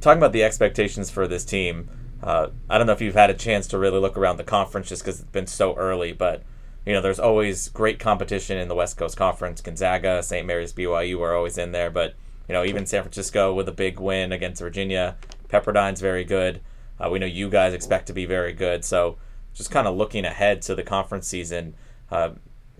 talking 0.00 0.18
about 0.18 0.32
the 0.32 0.42
expectations 0.42 1.10
for 1.10 1.28
this 1.28 1.44
team. 1.44 1.88
Uh, 2.22 2.48
I 2.68 2.76
don't 2.76 2.86
know 2.86 2.92
if 2.92 3.00
you've 3.00 3.14
had 3.14 3.30
a 3.30 3.34
chance 3.34 3.66
to 3.68 3.78
really 3.78 3.98
look 3.98 4.16
around 4.16 4.36
the 4.36 4.44
conference 4.44 4.90
just 4.90 5.02
because 5.02 5.20
it's 5.20 5.30
been 5.30 5.46
so 5.46 5.74
early, 5.76 6.12
but 6.12 6.42
you 6.86 6.92
know, 6.92 7.00
there's 7.00 7.20
always 7.20 7.68
great 7.68 7.98
competition 7.98 8.56
in 8.58 8.68
the 8.68 8.74
West 8.74 8.96
Coast 8.96 9.16
Conference. 9.16 9.60
Gonzaga, 9.60 10.22
St. 10.22 10.46
Mary's, 10.46 10.72
BYU 10.72 11.20
are 11.20 11.34
always 11.34 11.58
in 11.58 11.72
there, 11.72 11.90
but 11.90 12.14
you 12.48 12.52
know, 12.52 12.64
even 12.64 12.86
San 12.86 13.02
Francisco 13.02 13.54
with 13.54 13.68
a 13.68 13.72
big 13.72 14.00
win 14.00 14.32
against 14.32 14.60
Virginia, 14.60 15.16
Pepperdine's 15.48 16.00
very 16.00 16.24
good. 16.24 16.60
Uh, 16.98 17.08
we 17.10 17.18
know 17.18 17.26
you 17.26 17.48
guys 17.48 17.72
expect 17.74 18.06
to 18.08 18.12
be 18.12 18.26
very 18.26 18.52
good, 18.52 18.84
so 18.84 19.18
just 19.54 19.70
kind 19.70 19.86
of 19.86 19.96
looking 19.96 20.24
ahead 20.24 20.62
to 20.62 20.74
the 20.74 20.82
conference 20.82 21.26
season. 21.26 21.74
Uh, 22.10 22.30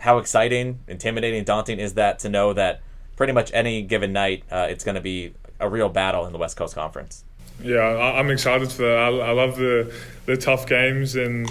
how 0.00 0.18
exciting, 0.18 0.80
intimidating, 0.88 1.44
daunting 1.44 1.78
is 1.78 1.94
that 1.94 2.18
to 2.20 2.28
know 2.28 2.52
that 2.52 2.80
pretty 3.16 3.32
much 3.32 3.50
any 3.52 3.82
given 3.82 4.12
night 4.12 4.44
uh, 4.50 4.66
it's 4.68 4.82
going 4.82 4.94
to 4.94 5.00
be 5.00 5.34
a 5.60 5.68
real 5.68 5.88
battle 5.88 6.26
in 6.26 6.32
the 6.32 6.38
West 6.38 6.56
Coast 6.56 6.74
Conference? 6.74 7.24
Yeah, 7.62 7.80
I'm 7.80 8.30
excited 8.30 8.72
for 8.72 8.82
that. 8.82 8.96
I, 8.96 9.08
I 9.08 9.32
love 9.32 9.56
the 9.56 9.94
the 10.24 10.36
tough 10.36 10.66
games 10.66 11.14
and 11.14 11.50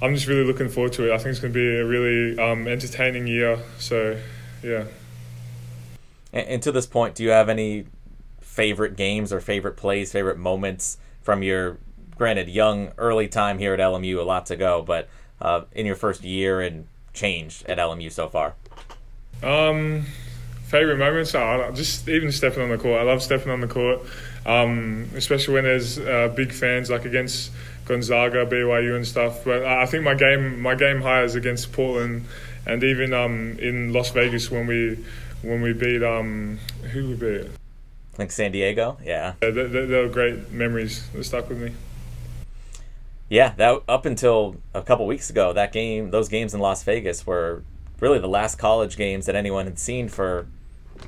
I'm 0.00 0.14
just 0.14 0.26
really 0.26 0.44
looking 0.44 0.68
forward 0.68 0.92
to 0.94 1.10
it. 1.10 1.14
I 1.14 1.18
think 1.18 1.30
it's 1.30 1.40
going 1.40 1.52
to 1.52 1.58
be 1.58 1.76
a 1.76 1.84
really 1.84 2.38
um, 2.38 2.68
entertaining 2.68 3.26
year. 3.26 3.58
So, 3.78 4.18
yeah. 4.62 4.84
And, 6.32 6.48
and, 6.48 6.62
to 6.62 6.72
this 6.72 6.86
point, 6.86 7.16
do 7.16 7.24
you 7.24 7.30
have 7.30 7.48
any 7.48 7.86
favorite 8.40 8.96
games 8.96 9.32
or 9.32 9.40
favorite 9.40 9.76
plays, 9.76 10.12
favorite 10.12 10.38
moments 10.38 10.98
from 11.22 11.42
your, 11.42 11.78
granted, 12.16 12.48
young, 12.48 12.92
early 12.96 13.26
time 13.26 13.58
here 13.58 13.74
at 13.74 13.80
LMU, 13.80 14.18
a 14.18 14.22
lot 14.22 14.46
to 14.46 14.56
go, 14.56 14.82
but 14.82 15.08
uh, 15.40 15.62
in 15.72 15.84
your 15.84 15.96
first 15.96 16.22
year 16.22 16.60
and 16.60 16.86
change 17.12 17.64
at 17.68 17.78
LMU 17.78 18.10
so 18.12 18.28
far? 18.28 18.54
Um, 19.42 20.06
favorite 20.64 20.98
moments? 20.98 21.34
Oh, 21.34 21.70
just 21.74 22.08
even 22.08 22.30
stepping 22.30 22.62
on 22.62 22.68
the 22.68 22.78
court. 22.78 23.00
I 23.00 23.04
love 23.04 23.22
stepping 23.22 23.50
on 23.50 23.60
the 23.60 23.68
court, 23.68 24.00
um, 24.46 25.08
especially 25.14 25.54
when 25.54 25.64
there's 25.64 25.98
uh, 25.98 26.32
big 26.36 26.52
fans 26.52 26.90
like 26.90 27.04
against 27.04 27.50
Gonzaga, 27.88 28.46
BYU, 28.46 28.94
and 28.94 29.06
stuff. 29.06 29.44
But 29.44 29.64
I 29.64 29.86
think 29.86 30.04
my 30.04 30.14
game 30.14 30.60
my 30.60 30.74
game 30.74 31.00
high 31.00 31.22
is 31.22 31.34
against 31.34 31.72
Portland, 31.72 32.26
and 32.66 32.84
even 32.84 33.12
um, 33.12 33.58
in 33.58 33.92
Las 33.92 34.10
Vegas 34.10 34.50
when 34.50 34.66
we 34.66 35.04
when 35.42 35.62
we 35.62 35.72
beat 35.72 36.02
um, 36.02 36.58
who 36.92 37.08
we 37.08 37.14
beat. 37.14 37.50
Like 38.18 38.30
San 38.32 38.52
Diego, 38.52 38.98
yeah. 39.02 39.34
yeah 39.42 39.50
they, 39.50 39.66
they, 39.66 39.86
they 39.86 40.02
were 40.02 40.08
great 40.08 40.50
memories 40.50 41.08
that 41.10 41.24
stuck 41.24 41.48
with 41.48 41.60
me. 41.60 41.72
Yeah, 43.28 43.52
that 43.56 43.82
up 43.88 44.06
until 44.06 44.56
a 44.74 44.82
couple 44.82 45.06
weeks 45.06 45.30
ago, 45.30 45.52
that 45.52 45.72
game, 45.72 46.10
those 46.10 46.28
games 46.28 46.54
in 46.54 46.60
Las 46.60 46.82
Vegas 46.82 47.26
were 47.26 47.62
really 48.00 48.18
the 48.18 48.28
last 48.28 48.58
college 48.58 48.96
games 48.96 49.26
that 49.26 49.34
anyone 49.34 49.66
had 49.66 49.78
seen 49.78 50.08
for 50.08 50.46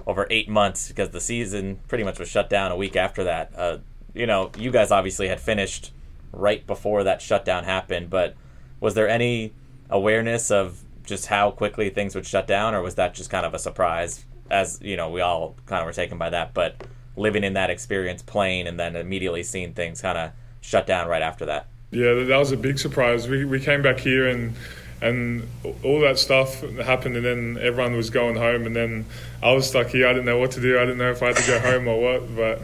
over 0.06 0.26
eight 0.30 0.48
months 0.48 0.88
because 0.88 1.10
the 1.10 1.20
season 1.20 1.80
pretty 1.88 2.04
much 2.04 2.18
was 2.18 2.28
shut 2.28 2.50
down 2.50 2.70
a 2.70 2.76
week 2.76 2.94
after 2.94 3.24
that. 3.24 3.52
Uh, 3.56 3.78
you 4.14 4.26
know, 4.26 4.50
you 4.58 4.70
guys 4.70 4.90
obviously 4.90 5.28
had 5.28 5.40
finished 5.40 5.92
right 6.32 6.66
before 6.66 7.04
that 7.04 7.22
shutdown 7.22 7.64
happened. 7.64 8.10
But 8.10 8.34
was 8.80 8.94
there 8.94 9.08
any 9.08 9.52
awareness 9.88 10.50
of 10.50 10.80
just 11.04 11.26
how 11.26 11.50
quickly 11.50 11.90
things 11.90 12.14
would 12.14 12.26
shut 12.26 12.46
down, 12.46 12.74
or 12.74 12.82
was 12.82 12.94
that 12.96 13.14
just 13.14 13.30
kind 13.30 13.44
of 13.44 13.54
a 13.54 13.58
surprise? 13.58 14.24
As 14.50 14.78
you 14.82 14.96
know, 14.96 15.10
we 15.10 15.20
all 15.20 15.56
kind 15.66 15.80
of 15.80 15.86
were 15.86 15.92
taken 15.92 16.18
by 16.18 16.30
that, 16.30 16.54
but 16.54 16.86
living 17.16 17.44
in 17.44 17.54
that 17.54 17.70
experience, 17.70 18.22
playing, 18.22 18.66
and 18.66 18.78
then 18.78 18.96
immediately 18.96 19.42
seeing 19.42 19.74
things 19.74 20.00
kind 20.00 20.18
of 20.18 20.30
shut 20.60 20.86
down 20.86 21.08
right 21.08 21.22
after 21.22 21.46
that. 21.46 21.66
Yeah, 21.90 22.14
that 22.14 22.36
was 22.36 22.52
a 22.52 22.56
big 22.56 22.78
surprise. 22.78 23.28
We 23.28 23.44
we 23.44 23.60
came 23.60 23.82
back 23.82 23.98
here 23.98 24.28
and 24.28 24.54
and 25.02 25.48
all 25.82 26.00
that 26.00 26.18
stuff 26.18 26.60
happened, 26.76 27.16
and 27.16 27.24
then 27.24 27.58
everyone 27.60 27.96
was 27.96 28.10
going 28.10 28.36
home, 28.36 28.66
and 28.66 28.76
then 28.76 29.06
I 29.42 29.52
was 29.52 29.66
stuck 29.66 29.88
here. 29.88 30.06
I 30.06 30.12
didn't 30.12 30.26
know 30.26 30.38
what 30.38 30.52
to 30.52 30.60
do. 30.60 30.78
I 30.78 30.82
didn't 30.82 30.98
know 30.98 31.10
if 31.10 31.22
I 31.22 31.28
had 31.28 31.36
to 31.36 31.46
go 31.46 31.58
home 31.58 31.88
or 31.88 32.00
what, 32.00 32.36
but 32.36 32.62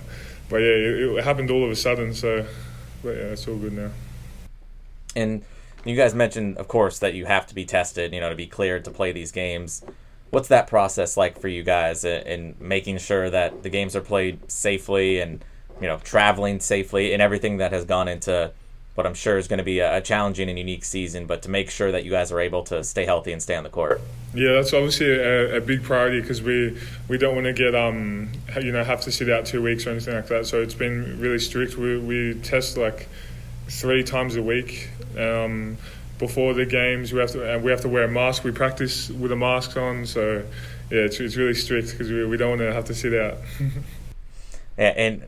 but 0.48 0.58
yeah, 0.58 0.68
it, 0.68 1.18
it 1.18 1.24
happened 1.24 1.50
all 1.50 1.64
of 1.64 1.70
a 1.70 1.76
sudden. 1.76 2.14
So 2.14 2.46
but 3.02 3.16
yeah, 3.16 3.24
it's 3.24 3.46
all 3.48 3.56
good 3.56 3.72
now. 3.72 3.90
And 5.14 5.42
you 5.84 5.96
guys 5.96 6.14
mentioned, 6.14 6.58
of 6.58 6.68
course, 6.68 6.98
that 6.98 7.14
you 7.14 7.26
have 7.26 7.46
to 7.46 7.54
be 7.54 7.64
tested, 7.64 8.12
you 8.12 8.20
know, 8.20 8.28
to 8.28 8.36
be 8.36 8.46
cleared 8.46 8.84
to 8.84 8.90
play 8.90 9.12
these 9.12 9.32
games. 9.32 9.84
What's 10.30 10.48
that 10.48 10.66
process 10.66 11.16
like 11.16 11.40
for 11.40 11.48
you 11.48 11.62
guys 11.62 12.04
in 12.04 12.56
making 12.58 12.98
sure 12.98 13.30
that 13.30 13.62
the 13.62 13.68
games 13.68 13.94
are 13.94 14.00
played 14.00 14.50
safely 14.50 15.20
and, 15.20 15.44
you 15.80 15.86
know, 15.86 15.98
traveling 15.98 16.60
safely 16.60 17.12
and 17.12 17.22
everything 17.22 17.58
that 17.58 17.72
has 17.72 17.84
gone 17.84 18.08
into 18.08 18.52
what 18.96 19.06
I'm 19.06 19.14
sure 19.14 19.36
is 19.36 19.46
going 19.46 19.58
to 19.58 19.64
be 19.64 19.80
a, 19.80 20.00
challenging 20.00 20.48
and 20.48 20.58
unique 20.58 20.84
season, 20.84 21.26
but 21.26 21.42
to 21.42 21.50
make 21.50 21.70
sure 21.70 21.92
that 21.92 22.04
you 22.04 22.10
guys 22.10 22.32
are 22.32 22.40
able 22.40 22.64
to 22.64 22.82
stay 22.82 23.04
healthy 23.04 23.30
and 23.30 23.42
stay 23.42 23.54
on 23.54 23.62
the 23.62 23.70
court. 23.70 24.00
Yeah, 24.34 24.52
that's 24.52 24.72
obviously 24.72 25.10
a, 25.10 25.58
a 25.58 25.60
big 25.60 25.82
priority 25.82 26.20
because 26.20 26.42
we, 26.42 26.78
we 27.06 27.18
don't 27.18 27.34
want 27.34 27.46
to 27.46 27.52
get 27.52 27.74
um 27.74 28.32
you 28.60 28.72
know 28.72 28.82
have 28.82 29.02
to 29.02 29.12
sit 29.12 29.30
out 29.30 29.46
two 29.46 29.62
weeks 29.62 29.86
or 29.86 29.90
anything 29.90 30.14
like 30.14 30.28
that. 30.28 30.46
So 30.46 30.62
it's 30.62 30.74
been 30.74 31.20
really 31.20 31.38
strict. 31.38 31.76
We 31.76 31.98
we 31.98 32.34
test 32.40 32.76
like 32.76 33.08
three 33.68 34.02
times 34.02 34.36
a 34.36 34.42
week. 34.42 34.90
Um, 35.18 35.76
before 36.18 36.54
the 36.54 36.64
games, 36.64 37.12
we 37.12 37.20
have 37.20 37.32
to 37.32 37.54
and 37.54 37.62
we 37.62 37.70
have 37.70 37.82
to 37.82 37.88
wear 37.88 38.04
a 38.04 38.08
mask. 38.08 38.44
We 38.44 38.52
practice 38.52 39.10
with 39.10 39.32
a 39.32 39.36
mask 39.36 39.76
on, 39.76 40.06
so 40.06 40.42
yeah, 40.90 41.00
it's, 41.00 41.20
it's 41.20 41.36
really 41.36 41.54
strict 41.54 41.90
because 41.90 42.10
we, 42.10 42.24
we 42.24 42.36
don't 42.36 42.50
want 42.50 42.60
to 42.60 42.72
have 42.72 42.86
to 42.86 42.94
sit 42.94 43.12
out. 43.12 43.36
yeah, 44.78 44.94
and 44.96 45.22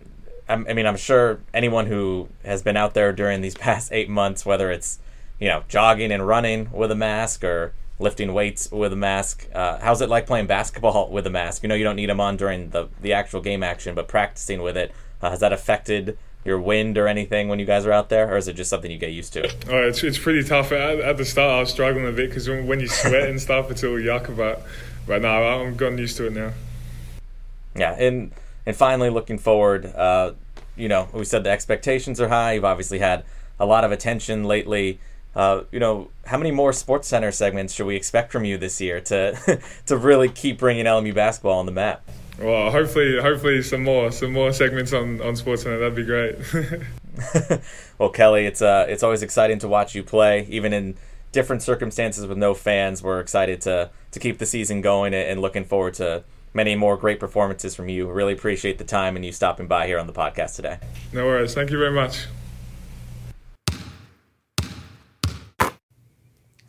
I 0.49 0.57
mean, 0.57 0.87
I'm 0.87 0.97
sure 0.97 1.41
anyone 1.53 1.87
who 1.87 2.29
has 2.45 2.63
been 2.63 2.77
out 2.77 2.95
there 2.95 3.13
during 3.13 3.41
these 3.41 3.55
past 3.69 3.93
eight 3.93 4.09
months, 4.09 4.47
whether 4.47 4.71
it's 4.71 4.99
you 5.39 5.49
know 5.49 5.63
jogging 5.69 6.13
and 6.13 6.27
running 6.27 6.71
with 6.73 6.91
a 6.91 6.97
mask 6.97 7.45
or 7.45 7.73
lifting 8.01 8.33
weights 8.33 8.71
with 8.71 8.93
a 8.93 8.97
mask, 8.97 9.49
uh, 9.55 9.79
how's 9.81 10.01
it 10.01 10.09
like 10.09 10.27
playing 10.27 10.47
basketball 10.47 11.09
with 11.13 11.27
a 11.27 11.31
mask? 11.31 11.63
You 11.63 11.69
know, 11.69 11.75
you 11.75 11.85
don't 11.85 11.97
need 11.97 12.09
them 12.09 12.21
on 12.21 12.37
during 12.37 12.71
the 12.71 12.89
the 13.01 13.13
actual 13.13 13.41
game 13.41 13.63
action, 13.63 13.95
but 13.95 14.09
practicing 14.09 14.63
with 14.63 14.77
it 14.77 14.93
uh, 15.23 15.31
has 15.31 15.41
that 15.41 15.53
affected 15.53 16.17
your 16.45 16.59
wind 16.59 16.97
or 16.97 17.07
anything 17.09 17.49
when 17.49 17.59
you 17.59 17.67
guys 17.67 17.85
are 17.85 17.93
out 17.93 18.09
there, 18.09 18.33
or 18.33 18.37
is 18.37 18.49
it 18.49 18.55
just 18.55 18.71
something 18.71 18.91
you 18.91 18.99
get 18.99 19.13
used 19.13 19.33
to? 19.35 19.47
Oh, 19.69 19.87
it's 19.87 20.03
it's 20.03 20.19
pretty 20.19 20.43
tough. 20.43 20.73
At, 20.73 21.01
at 21.01 21.17
the 21.17 21.25
start, 21.25 21.51
I 21.51 21.61
was 21.61 21.71
struggling 21.71 22.07
a 22.07 22.13
bit 22.13 22.31
because 22.31 22.49
when, 22.49 22.67
when, 22.67 22.81
you 22.81 22.89
sweat 22.89 23.29
and 23.29 23.41
stuff, 23.41 23.71
it's 23.71 23.85
all 23.85 23.91
yuck. 23.91 24.35
But 24.37 24.65
but 25.07 25.23
now 25.23 25.43
I'm 25.43 25.77
gotten 25.77 25.99
used 25.99 26.17
to 26.19 26.27
it 26.27 26.33
now. 26.33 26.53
Yeah, 27.77 27.93
and 27.93 28.33
and 28.69 28.77
finally, 28.77 29.09
looking 29.09 29.39
forward, 29.39 29.87
uh, 29.87 30.33
you 30.77 30.89
know, 30.89 31.09
we 31.15 31.25
said 31.25 31.43
the 31.43 31.49
expectations 31.49 32.21
are 32.21 32.29
high. 32.29 32.53
You've 32.53 32.67
obviously 32.67 32.99
had 32.99 33.25
a 33.59 33.65
lot 33.65 33.83
of 33.83 33.93
attention 33.93 34.45
lately. 34.45 35.01
Uh, 35.35 35.63
you 35.73 35.81
know, 35.81 36.11
how 36.27 36.37
many 36.37 36.51
more 36.51 36.75
Sports 36.75 37.09
Center 37.09 37.33
segments 37.33 37.73
should 37.73 37.87
we 37.87 37.97
expect 37.97 38.31
from 38.31 38.45
you 38.45 38.59
this 38.59 38.79
year 38.79 39.01
to 39.01 39.59
to 39.87 39.97
really 39.97 40.29
keep 40.29 40.59
bringing 40.59 40.85
LMU 40.85 41.15
basketball 41.15 41.59
on 41.59 41.65
the 41.65 41.73
map? 41.73 42.05
Well, 42.39 42.71
hopefully, 42.71 43.19
hopefully 43.19 43.63
some 43.63 43.85
more, 43.85 44.13
some 44.13 44.33
more 44.35 44.53
segments 44.53 44.93
on 44.93 45.23
on 45.23 45.35
Sports 45.35 45.63
Center. 45.63 45.79
That'd 45.79 45.95
be 45.95 46.05
great. 46.05 46.37
well, 47.99 48.11
Kelly, 48.11 48.45
it's 48.45 48.61
uh, 48.61 48.85
it's 48.87 49.03
always 49.03 49.23
exciting 49.23 49.61
to 49.61 49.69
watch 49.69 49.95
you 49.95 50.03
play, 50.03 50.47
even 50.51 50.75
in 50.75 50.95
different 51.33 51.63
circumstances 51.63 52.27
with 52.27 52.37
no 52.37 52.53
fans, 52.53 53.03
we're 53.03 53.21
excited 53.21 53.63
to 53.63 53.89
to 54.11 54.21
keep 54.21 54.37
the 54.37 54.47
season 54.47 54.83
going 54.83 55.15
and 55.15 55.41
looking 55.41 55.65
forward 55.65 55.95
to 55.95 56.23
many 56.55 56.75
more 56.75 56.97
great 56.97 57.21
performances 57.21 57.75
from 57.75 57.89
you. 57.89 58.11
Really 58.11 58.33
appreciate 58.33 58.79
the 58.79 58.85
time 58.85 59.17
and 59.17 59.25
you 59.25 59.33
stopping 59.33 59.67
by 59.67 59.87
here 59.87 59.99
on 59.99 60.07
the 60.07 60.13
podcast 60.13 60.57
today. 60.57 60.79
No 61.13 61.27
worries. 61.27 61.55
Thank 61.55 61.71
you 61.71 61.79
very 61.79 61.93
much. 61.93 62.27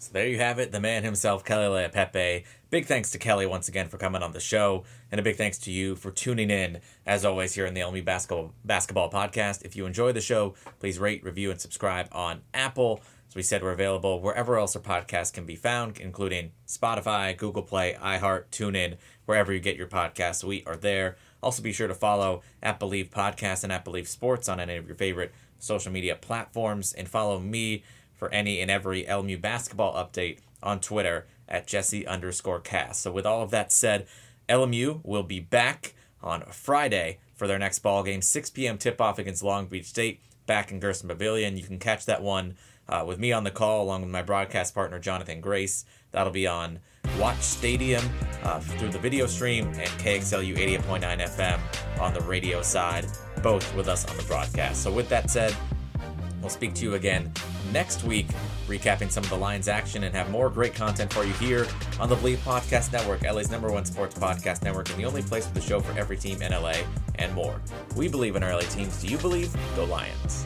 So 0.10 0.14
there 0.14 0.28
you 0.28 0.40
have 0.40 0.58
it, 0.58 0.72
the 0.72 0.80
man 0.80 1.04
himself, 1.04 1.46
Kelly 1.46 1.66
Leaupepe. 1.66 2.44
Big 2.72 2.86
thanks 2.88 3.12
to 3.12 3.20
Kelly 3.20 3.46
once 3.46 3.68
again 3.68 3.90
for 3.90 4.00
coming 4.00 4.24
on 4.24 4.32
the 4.32 4.40
show, 4.40 4.84
and 5.12 5.20
a 5.20 5.24
big 5.24 5.36
thanks 5.36 5.60
to 5.60 5.72
you 5.72 5.96
for 5.96 6.10
tuning 6.10 6.50
in, 6.50 6.80
as 7.06 7.26
always, 7.26 7.54
here 7.54 7.68
in 7.68 7.76
the 7.76 7.82
LMU 7.82 8.04
Basketball, 8.04 8.54
Basketball 8.66 9.12
Podcast. 9.12 9.66
If 9.66 9.76
you 9.76 9.86
enjoy 9.86 10.12
the 10.12 10.22
show, 10.22 10.56
please 10.80 10.98
rate, 10.98 11.24
review, 11.24 11.52
and 11.52 11.62
subscribe 11.62 12.08
on 12.12 12.42
Apple. 12.56 13.02
As 13.28 13.36
we 13.36 13.44
said, 13.44 13.62
we're 13.62 13.72
available 13.72 14.20
wherever 14.20 14.58
else 14.58 14.76
our 14.76 14.82
podcast 14.82 15.34
can 15.34 15.46
be 15.46 15.56
found, 15.56 16.00
including 16.00 16.54
Spotify, 16.66 17.38
Google 17.38 17.62
Play, 17.62 17.96
iHeart, 18.02 18.46
TuneIn, 18.50 18.98
wherever 19.30 19.54
you 19.54 19.60
get 19.60 19.78
your 19.78 19.86
podcasts. 19.86 20.44
We 20.44 20.64
are 20.66 20.76
there. 20.76 21.16
Also, 21.44 21.62
be 21.62 21.72
sure 21.72 21.88
to 21.88 21.94
follow 21.94 22.42
at 22.64 22.80
Bleav 22.80 23.12
Podcast 23.12 23.64
and 23.64 23.72
at 23.72 23.86
Bleav 23.86 24.08
Sports 24.08 24.50
on 24.50 24.60
any 24.60 24.76
of 24.76 24.88
your 24.88 24.96
favorite 24.96 25.32
social 25.60 25.92
media 25.92 26.16
platforms, 26.16 26.94
and 26.94 27.08
follow 27.08 27.38
me 27.40 27.84
for 28.16 28.34
any 28.34 28.60
and 28.60 28.72
every 28.72 29.04
LMU 29.04 29.40
basketball 29.40 29.94
update 29.94 30.40
on 30.64 30.80
Twitter 30.80 31.28
at 31.48 31.68
Jesse 31.68 32.08
underscore 32.08 32.60
cast. 32.60 33.02
So, 33.02 33.12
with 33.12 33.28
all 33.28 33.44
of 33.44 33.52
that 33.52 33.72
said, 33.72 34.08
LMU 34.50 35.02
will 35.06 35.22
be 35.22 35.40
back 35.40 35.94
on 36.24 36.42
Friday 36.50 37.20
for 37.36 37.46
their 37.46 37.60
next 37.60 37.80
ball 37.80 38.02
game, 38.02 38.24
6 38.24 38.50
p.m. 38.50 38.80
tip 38.80 39.00
off 39.00 39.20
against 39.20 39.44
Long 39.44 39.68
Beach 39.68 39.86
State 39.86 40.22
back 40.48 40.72
in 40.72 40.82
Gersten 40.82 41.08
Pavilion. 41.08 41.56
You 41.56 41.64
can 41.64 41.78
catch 41.78 42.08
that 42.08 42.24
one 42.24 42.56
uh, 42.88 43.04
with 43.06 43.20
me 43.20 43.32
on 43.32 43.44
the 43.44 43.52
call 43.52 43.84
along 43.84 44.02
with 44.02 44.10
my 44.10 44.24
broadcast 44.24 44.74
partner 44.74 44.98
Jonathan 44.98 45.40
Grace. 45.40 45.86
That'll 46.12 46.34
be 46.34 46.48
on 46.48 46.80
Watch 47.20 47.42
Stadium 47.42 48.04
uh, 48.44 48.60
through 48.60 48.90
the 48.90 49.00
video 49.00 49.26
stream 49.26 49.68
and 49.68 49.90
KXLU 50.00 50.56
88.9 50.56 51.02
FM 51.02 51.60
on 52.00 52.14
the 52.14 52.22
radio 52.22 52.62
side, 52.62 53.06
both 53.44 53.74
with 53.76 53.88
us 53.88 54.10
on 54.10 54.16
the 54.18 54.24
broadcast. 54.24 54.84
So, 54.84 54.92
with 54.92 55.10
that 55.10 55.30
said, 55.30 55.56
we'll 56.42 56.50
speak 56.50 56.74
to 56.76 56.84
you 56.84 56.96
again 56.96 57.32
next 57.72 58.04
week, 58.04 58.28
recapping 58.68 59.12
some 59.12 59.24
of 59.24 59.30
the 59.30 59.36
Lions 59.36 59.68
action 59.68 60.04
and 60.04 60.16
have 60.16 60.30
more 60.30 60.50
great 60.50 60.74
content 60.74 61.12
for 61.12 61.24
you 61.24 61.34
here 61.34 61.68
on 62.00 62.10
the 62.10 62.16
Bleav 62.16 62.38
Podcast 62.38 62.92
Network, 62.92 63.24
LA's 63.24 63.52
number 63.52 63.72
one 63.72 63.86
sports 63.86 64.18
podcast 64.18 64.64
network, 64.64 64.90
and 64.90 64.98
the 64.98 65.06
only 65.06 65.22
place 65.22 65.46
with 65.46 65.54
the 65.54 65.62
show 65.62 65.80
for 65.80 65.98
every 66.00 66.18
team 66.18 66.42
in 66.42 66.52
LA 66.52 66.76
and 67.16 67.34
more. 67.34 67.62
We 67.96 68.08
believe 68.08 68.36
in 68.36 68.44
our 68.44 68.54
LA 68.54 68.62
teams. 68.62 69.02
Do 69.02 69.08
you 69.08 69.18
believe? 69.18 69.56
Go 69.76 69.86
Lions. 69.86 70.46